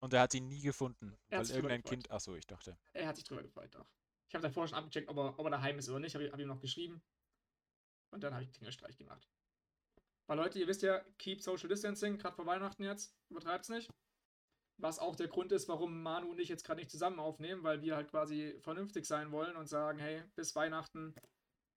[0.00, 2.02] Und er hat ihn nie gefunden, Er hat weil sich drüber irgendein gefreut.
[2.04, 2.10] Kind.
[2.10, 2.76] Achso, ich dachte.
[2.92, 3.86] Er hat sich drüber gefreut, doch.
[4.28, 6.14] Ich habe davor schon abgecheckt, ob er, ob er daheim ist oder nicht.
[6.14, 7.02] Habe hab ihm noch geschrieben.
[8.10, 9.28] Und dann habe ich Klingelstreich gemacht.
[10.26, 13.14] Weil Leute, ihr wisst ja, keep social distancing, gerade vor Weihnachten jetzt.
[13.28, 13.90] Übertreibt's nicht.
[14.78, 17.80] Was auch der Grund ist, warum Manu und ich jetzt gerade nicht zusammen aufnehmen, weil
[17.80, 21.14] wir halt quasi vernünftig sein wollen und sagen, hey, bis Weihnachten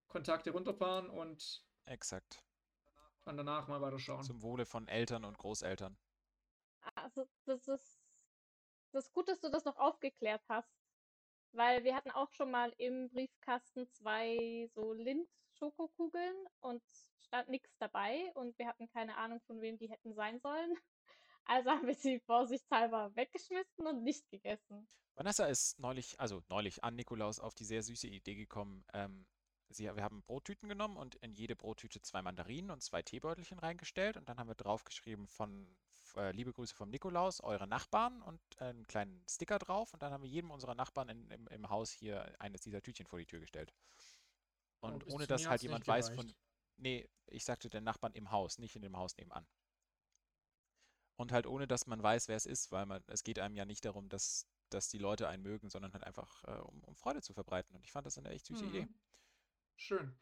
[0.07, 2.43] Kontakte runterfahren und Exakt.
[3.24, 4.24] dann danach mal weiterschauen.
[4.24, 5.97] Zum Wohle von Eltern und Großeltern.
[6.95, 7.99] Also, das ist,
[8.92, 10.70] das ist gut, dass du das noch aufgeklärt hast.
[11.52, 16.84] Weil wir hatten auch schon mal im Briefkasten zwei so Lind-Schokokugeln und
[17.26, 20.76] stand nichts dabei und wir hatten keine Ahnung, von wem die hätten sein sollen.
[21.46, 24.88] Also haben wir sie vorsichtshalber weggeschmissen und nicht gegessen.
[25.16, 28.86] Vanessa ist neulich, also neulich an Nikolaus auf die sehr süße Idee gekommen.
[28.94, 29.26] Ähm,
[29.70, 34.16] sie, wir haben Brottüten genommen und in jede Brottüte zwei Mandarinen und zwei Teebeutelchen reingestellt
[34.16, 35.76] und dann haben wir draufgeschrieben von
[36.16, 40.12] äh, liebe Grüße vom Nikolaus, eure Nachbarn und äh, einen kleinen Sticker drauf und dann
[40.12, 43.26] haben wir jedem unserer Nachbarn in, im, im Haus hier eines dieser Tütchen vor die
[43.26, 43.74] Tür gestellt.
[44.82, 46.34] Und bis ohne dass halt jemand weiß von,
[46.78, 49.45] nee, ich sagte den Nachbarn im Haus, nicht in dem Haus nebenan.
[51.18, 53.66] Und halt ohne, dass man weiß, wer es ist, weil man, es geht einem ja
[53.66, 57.22] nicht darum, dass, dass die Leute einen mögen, sondern halt einfach, äh, um, um Freude
[57.22, 57.76] zu verbreiten.
[57.76, 58.86] Und ich fand das eine echt süße Idee.
[58.86, 58.99] Mhm.
[59.76, 60.20] Schön.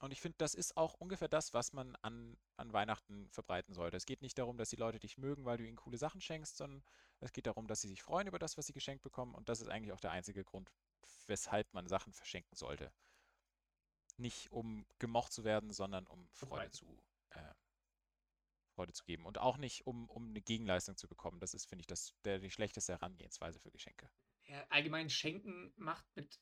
[0.00, 3.98] Und ich finde, das ist auch ungefähr das, was man an, an Weihnachten verbreiten sollte.
[3.98, 6.56] Es geht nicht darum, dass die Leute dich mögen, weil du ihnen coole Sachen schenkst,
[6.56, 6.82] sondern
[7.20, 9.34] es geht darum, dass sie sich freuen über das, was sie geschenkt bekommen.
[9.34, 10.72] Und das ist eigentlich auch der einzige Grund,
[11.26, 12.90] weshalb man Sachen verschenken sollte.
[14.16, 16.98] Nicht um gemocht zu werden, sondern um Freude zu,
[17.30, 17.54] äh,
[18.74, 19.26] Freude zu geben.
[19.26, 21.40] Und auch nicht, um, um eine Gegenleistung zu bekommen.
[21.40, 24.10] Das ist, finde ich, das, der, die schlechteste Herangehensweise für Geschenke.
[24.44, 26.40] Ja, allgemein Schenken macht mit,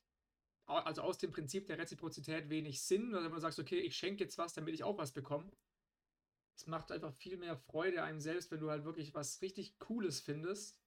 [0.69, 3.13] also aus dem Prinzip der Reziprozität wenig Sinn.
[3.13, 5.51] Also wenn du sagst, okay, ich schenke jetzt was, damit ich auch was bekomme.
[6.55, 10.19] Es macht einfach viel mehr Freude einem selbst, wenn du halt wirklich was richtig Cooles
[10.19, 10.77] findest.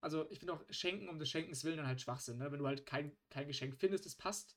[0.00, 2.38] Also ich finde auch Schenken um des Schenkens willen dann halt Schwachsinn.
[2.38, 2.50] Ne?
[2.50, 4.56] Wenn du halt kein, kein Geschenk findest, das passt,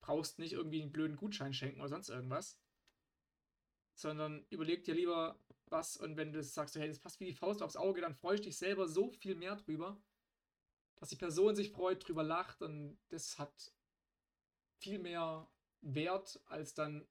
[0.00, 2.58] brauchst nicht irgendwie einen blöden Gutschein schenken oder sonst irgendwas.
[3.94, 7.62] Sondern überleg dir lieber was und wenn du sagst, hey, das passt wie die Faust
[7.62, 10.02] aufs Auge, dann freust du dich selber so viel mehr drüber,
[10.96, 13.72] dass die Person sich freut, drüber lacht und das hat
[14.80, 15.48] viel mehr
[15.82, 17.06] Wert, als dann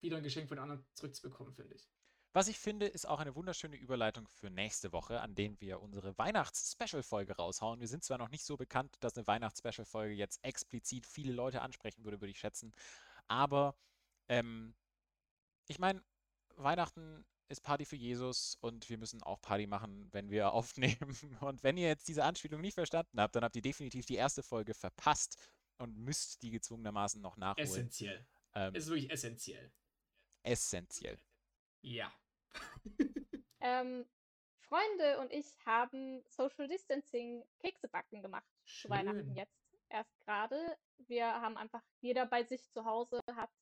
[0.00, 1.88] wieder ein Geschenk von anderen zurückzubekommen, finde ich.
[2.34, 6.16] Was ich finde, ist auch eine wunderschöne Überleitung für nächste Woche, an denen wir unsere
[6.16, 7.80] Weihnachts-Special-Folge raushauen.
[7.80, 12.04] Wir sind zwar noch nicht so bekannt, dass eine Weihnachts-Special-Folge jetzt explizit viele Leute ansprechen
[12.04, 12.72] würde, würde ich schätzen.
[13.28, 13.76] Aber
[14.28, 14.74] ähm,
[15.68, 16.02] ich meine,
[16.56, 21.14] Weihnachten ist Party für Jesus und wir müssen auch Party machen, wenn wir aufnehmen.
[21.40, 24.42] Und wenn ihr jetzt diese Anspielung nicht verstanden habt, dann habt ihr definitiv die erste
[24.42, 25.36] Folge verpasst
[25.82, 27.66] und müsst die gezwungenermaßen noch nachholen.
[27.68, 28.26] Essentiell.
[28.54, 29.72] Ähm, Es ist wirklich essentiell.
[30.42, 31.18] essentiell.
[31.82, 32.12] Ja.
[33.64, 34.04] Ähm,
[34.58, 39.36] Freunde und ich haben Social Distancing Keksebacken gemacht zu Weihnachten Schön.
[39.36, 40.76] jetzt erst gerade.
[40.98, 43.52] Wir haben einfach jeder bei sich zu Hause hat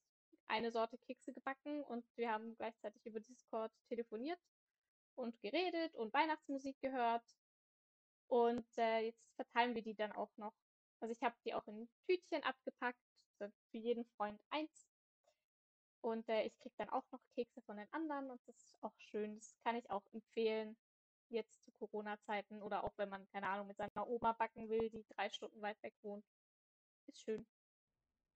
[0.47, 4.41] eine Sorte Kekse gebacken und wir haben gleichzeitig über Discord telefoniert
[5.17, 7.25] und geredet und Weihnachtsmusik gehört.
[8.27, 10.55] Und äh, jetzt verteilen wir die dann auch noch.
[11.01, 13.01] Also ich habe die auch in Tütchen abgepackt,
[13.39, 14.87] für jeden Freund eins.
[16.03, 18.99] Und äh, ich kriege dann auch noch Kekse von den anderen und das ist auch
[18.99, 19.37] schön.
[19.37, 20.77] Das kann ich auch empfehlen,
[21.29, 25.05] jetzt zu Corona-Zeiten oder auch wenn man, keine Ahnung, mit seiner Oma backen will, die
[25.09, 26.25] drei Stunden weit weg wohnt.
[27.07, 27.47] Ist schön.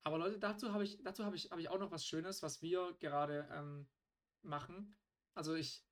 [0.03, 2.61] Aber Leute, dazu habe ich, dazu habe ich, habe ich auch noch was Schönes, was
[2.61, 3.89] wir gerade ähm,
[4.43, 4.97] machen.
[5.35, 5.83] Also ich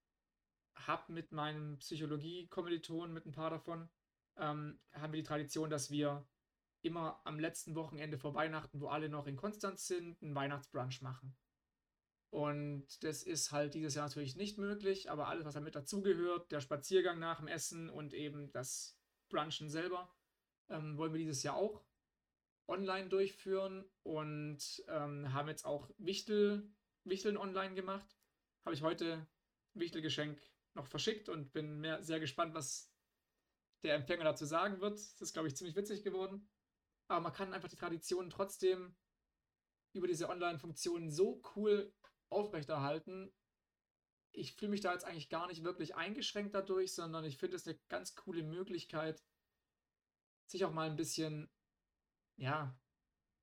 [0.75, 3.89] habe mit meinem Psychologie-Kommilitonen, mit ein paar davon,
[4.37, 6.27] ähm, haben wir die Tradition, dass wir
[6.83, 11.37] immer am letzten Wochenende vor Weihnachten, wo alle noch in Konstanz sind, einen Weihnachtsbrunch machen.
[12.31, 16.61] Und das ist halt dieses Jahr natürlich nicht möglich, aber alles, was damit dazugehört, der
[16.61, 20.11] Spaziergang nach dem Essen und eben das Brunchen selber,
[20.71, 21.85] ähm, wollen wir dieses Jahr auch
[22.67, 26.73] online durchführen und ähm, haben jetzt auch Wichtel,
[27.05, 28.17] Wichteln online gemacht.
[28.65, 29.27] Habe ich heute
[29.75, 30.41] Wichtelgeschenk
[30.75, 32.93] noch verschickt und bin mehr, sehr gespannt, was
[33.83, 34.95] der Empfänger dazu sagen wird.
[34.95, 36.49] Das ist, glaube ich, ziemlich witzig geworden.
[37.13, 38.97] Aber man kann einfach die Tradition trotzdem
[39.93, 41.95] über diese Online-Funktionen so cool
[42.31, 43.31] aufrechterhalten.
[44.31, 47.67] Ich fühle mich da jetzt eigentlich gar nicht wirklich eingeschränkt dadurch, sondern ich finde es
[47.67, 49.23] eine ganz coole Möglichkeit,
[50.47, 51.51] sich auch mal ein bisschen,
[52.37, 52.75] ja,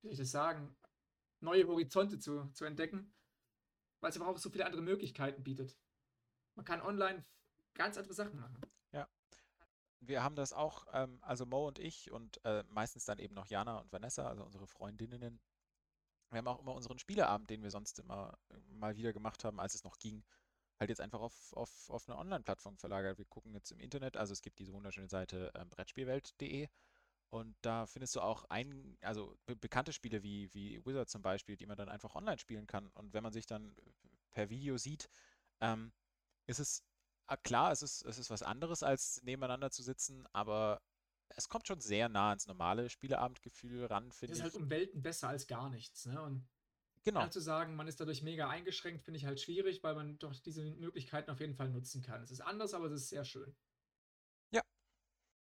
[0.00, 0.76] wie soll ich das sagen,
[1.38, 3.14] neue Horizonte zu, zu entdecken,
[4.00, 5.78] weil es aber auch so viele andere Möglichkeiten bietet.
[6.56, 7.24] Man kann online
[7.74, 8.60] ganz andere Sachen machen.
[10.00, 13.46] Wir haben das auch, ähm, also Mo und ich und äh, meistens dann eben noch
[13.46, 15.40] Jana und Vanessa, also unsere Freundinnen.
[16.30, 19.60] Wir haben auch immer unseren Spieleabend, den wir sonst immer äh, mal wieder gemacht haben,
[19.60, 20.24] als es noch ging,
[20.78, 23.18] halt jetzt einfach auf, auf, auf eine Online-Plattform verlagert.
[23.18, 26.68] Wir gucken jetzt im Internet, also es gibt diese wunderschöne Seite ähm, Brettspielwelt.de
[27.30, 31.56] und da findest du auch ein, also be bekannte Spiele wie, wie Wizard zum Beispiel,
[31.56, 32.88] die man dann einfach online spielen kann.
[32.94, 33.76] Und wenn man sich dann
[34.32, 35.08] per Video sieht,
[35.60, 35.92] ähm,
[36.46, 36.82] ist es
[37.36, 40.80] klar, es ist, es ist was anderes, als nebeneinander zu sitzen, aber
[41.36, 44.40] es kommt schon sehr nah ans normale Spieleabendgefühl ran, finde ich.
[44.40, 46.20] Es ist halt um Welten besser als gar nichts, ne?
[46.20, 46.48] Und
[47.04, 47.26] genau.
[47.28, 50.64] zu sagen, man ist dadurch mega eingeschränkt, finde ich halt schwierig, weil man doch diese
[50.64, 52.22] Möglichkeiten auf jeden Fall nutzen kann.
[52.22, 53.54] Es ist anders, aber es ist sehr schön.
[54.50, 54.62] Ja.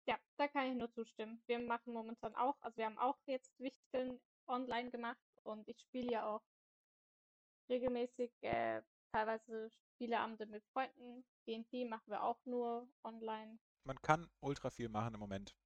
[0.08, 1.42] Ja, da kann ich nur zustimmen.
[1.48, 6.12] Wir machen momentan auch, also wir haben auch jetzt Wichteln online gemacht und ich spiele
[6.12, 6.44] ja auch
[7.70, 8.82] regelmäßig äh,
[9.12, 11.26] teilweise Spieleabende mit Freunden.
[11.46, 13.60] D&D machen wir auch nur online.
[13.84, 15.58] Man kann ultra viel machen im Moment.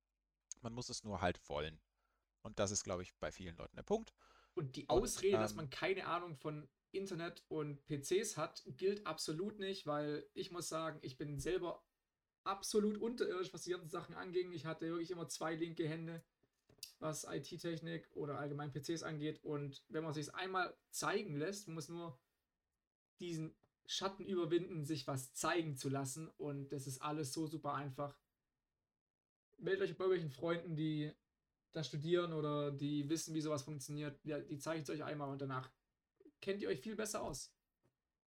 [0.61, 1.79] Man muss es nur halt wollen.
[2.41, 4.11] Und das ist, glaube ich, bei vielen Leuten der Punkt.
[4.55, 9.05] Und die Ausrede, und, ähm, dass man keine Ahnung von Internet und PCs hat, gilt
[9.05, 11.85] absolut nicht, weil ich muss sagen, ich bin selber
[12.43, 14.51] absolut unterirdisch, was die ganzen Sachen anging.
[14.51, 16.23] Ich hatte wirklich immer zwei linke Hände,
[16.97, 19.43] was IT-Technik oder allgemein PCs angeht.
[19.43, 22.19] Und wenn man sich einmal zeigen lässt, man muss nur
[23.19, 23.55] diesen
[23.85, 26.29] Schatten überwinden, sich was zeigen zu lassen.
[26.37, 28.17] Und das ist alles so super einfach.
[29.57, 31.13] Meldet euch bei irgendwelchen Freunden, die
[31.71, 34.19] da studieren oder die wissen, wie sowas funktioniert.
[34.23, 35.71] Ja, die zeigen es euch einmal und danach
[36.41, 37.53] kennt ihr euch viel besser aus.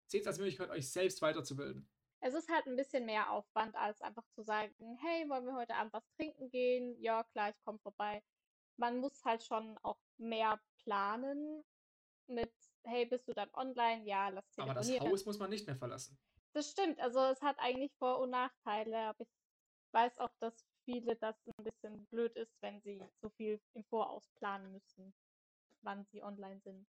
[0.05, 1.87] Seht es als Möglichkeit, euch selbst weiterzubilden.
[2.19, 5.75] Es ist halt ein bisschen mehr Aufwand, als einfach zu sagen, hey, wollen wir heute
[5.75, 6.95] Abend was trinken gehen?
[7.01, 8.23] Ja, klar, ich komme vorbei.
[8.77, 11.63] Man muss halt schon auch mehr planen
[12.27, 12.53] mit
[12.85, 14.05] hey, bist du dann online?
[14.05, 14.77] Ja, lass telefonieren.
[14.77, 16.17] Aber das Haus muss man nicht mehr verlassen.
[16.53, 19.29] Das stimmt, also es hat eigentlich Vor- und Nachteile, aber ich
[19.91, 24.29] weiß auch, dass viele das ein bisschen blöd ist, wenn sie so viel im Voraus
[24.35, 25.13] planen müssen,
[25.81, 26.87] wann sie online sind.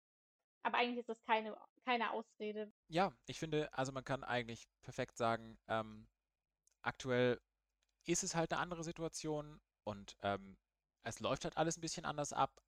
[0.64, 2.72] Aber eigentlich ist das keine, keine Ausrede.
[2.88, 6.08] Ja, ich finde, also man kann eigentlich perfekt sagen, ähm,
[6.82, 7.40] aktuell
[8.04, 10.56] ist es halt eine andere Situation und ähm,
[11.04, 12.60] es läuft halt alles ein bisschen anders ab,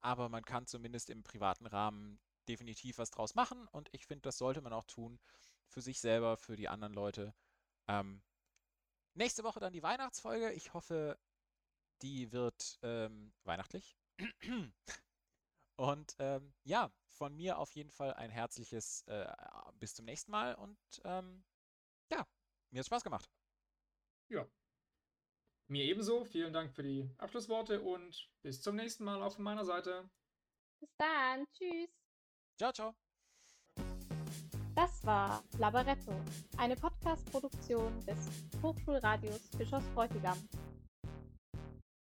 [0.00, 4.38] aber man kann zumindest im privaten Rahmen definitiv was draus machen und ich finde, das
[4.38, 5.18] sollte man auch tun
[5.66, 7.34] für sich selber, für die anderen Leute.
[7.88, 8.22] Ähm,
[9.14, 10.52] nächste Woche dann die Weihnachtsfolge.
[10.52, 11.18] Ich hoffe,
[12.02, 13.96] die wird ähm, weihnachtlich.
[15.76, 19.30] und ähm, ja, von mir auf jeden Fall ein herzliches äh,
[19.74, 21.44] bis zum nächsten Mal und ähm,
[22.10, 22.26] ja,
[22.70, 23.30] mir hat Spaß gemacht.
[24.28, 24.46] Ja.
[25.68, 26.24] Mir ebenso.
[26.24, 30.10] Vielen Dank für die Abschlussworte und bis zum nächsten Mal auch von meiner Seite.
[30.80, 31.46] Bis dann.
[31.52, 31.99] Tschüss.
[32.60, 32.94] Ciao, ciao.
[34.74, 36.12] Das war Labaretto,
[36.58, 38.18] eine Podcast-Produktion des
[38.62, 40.36] Hochschulradios Bischofsbräutigam.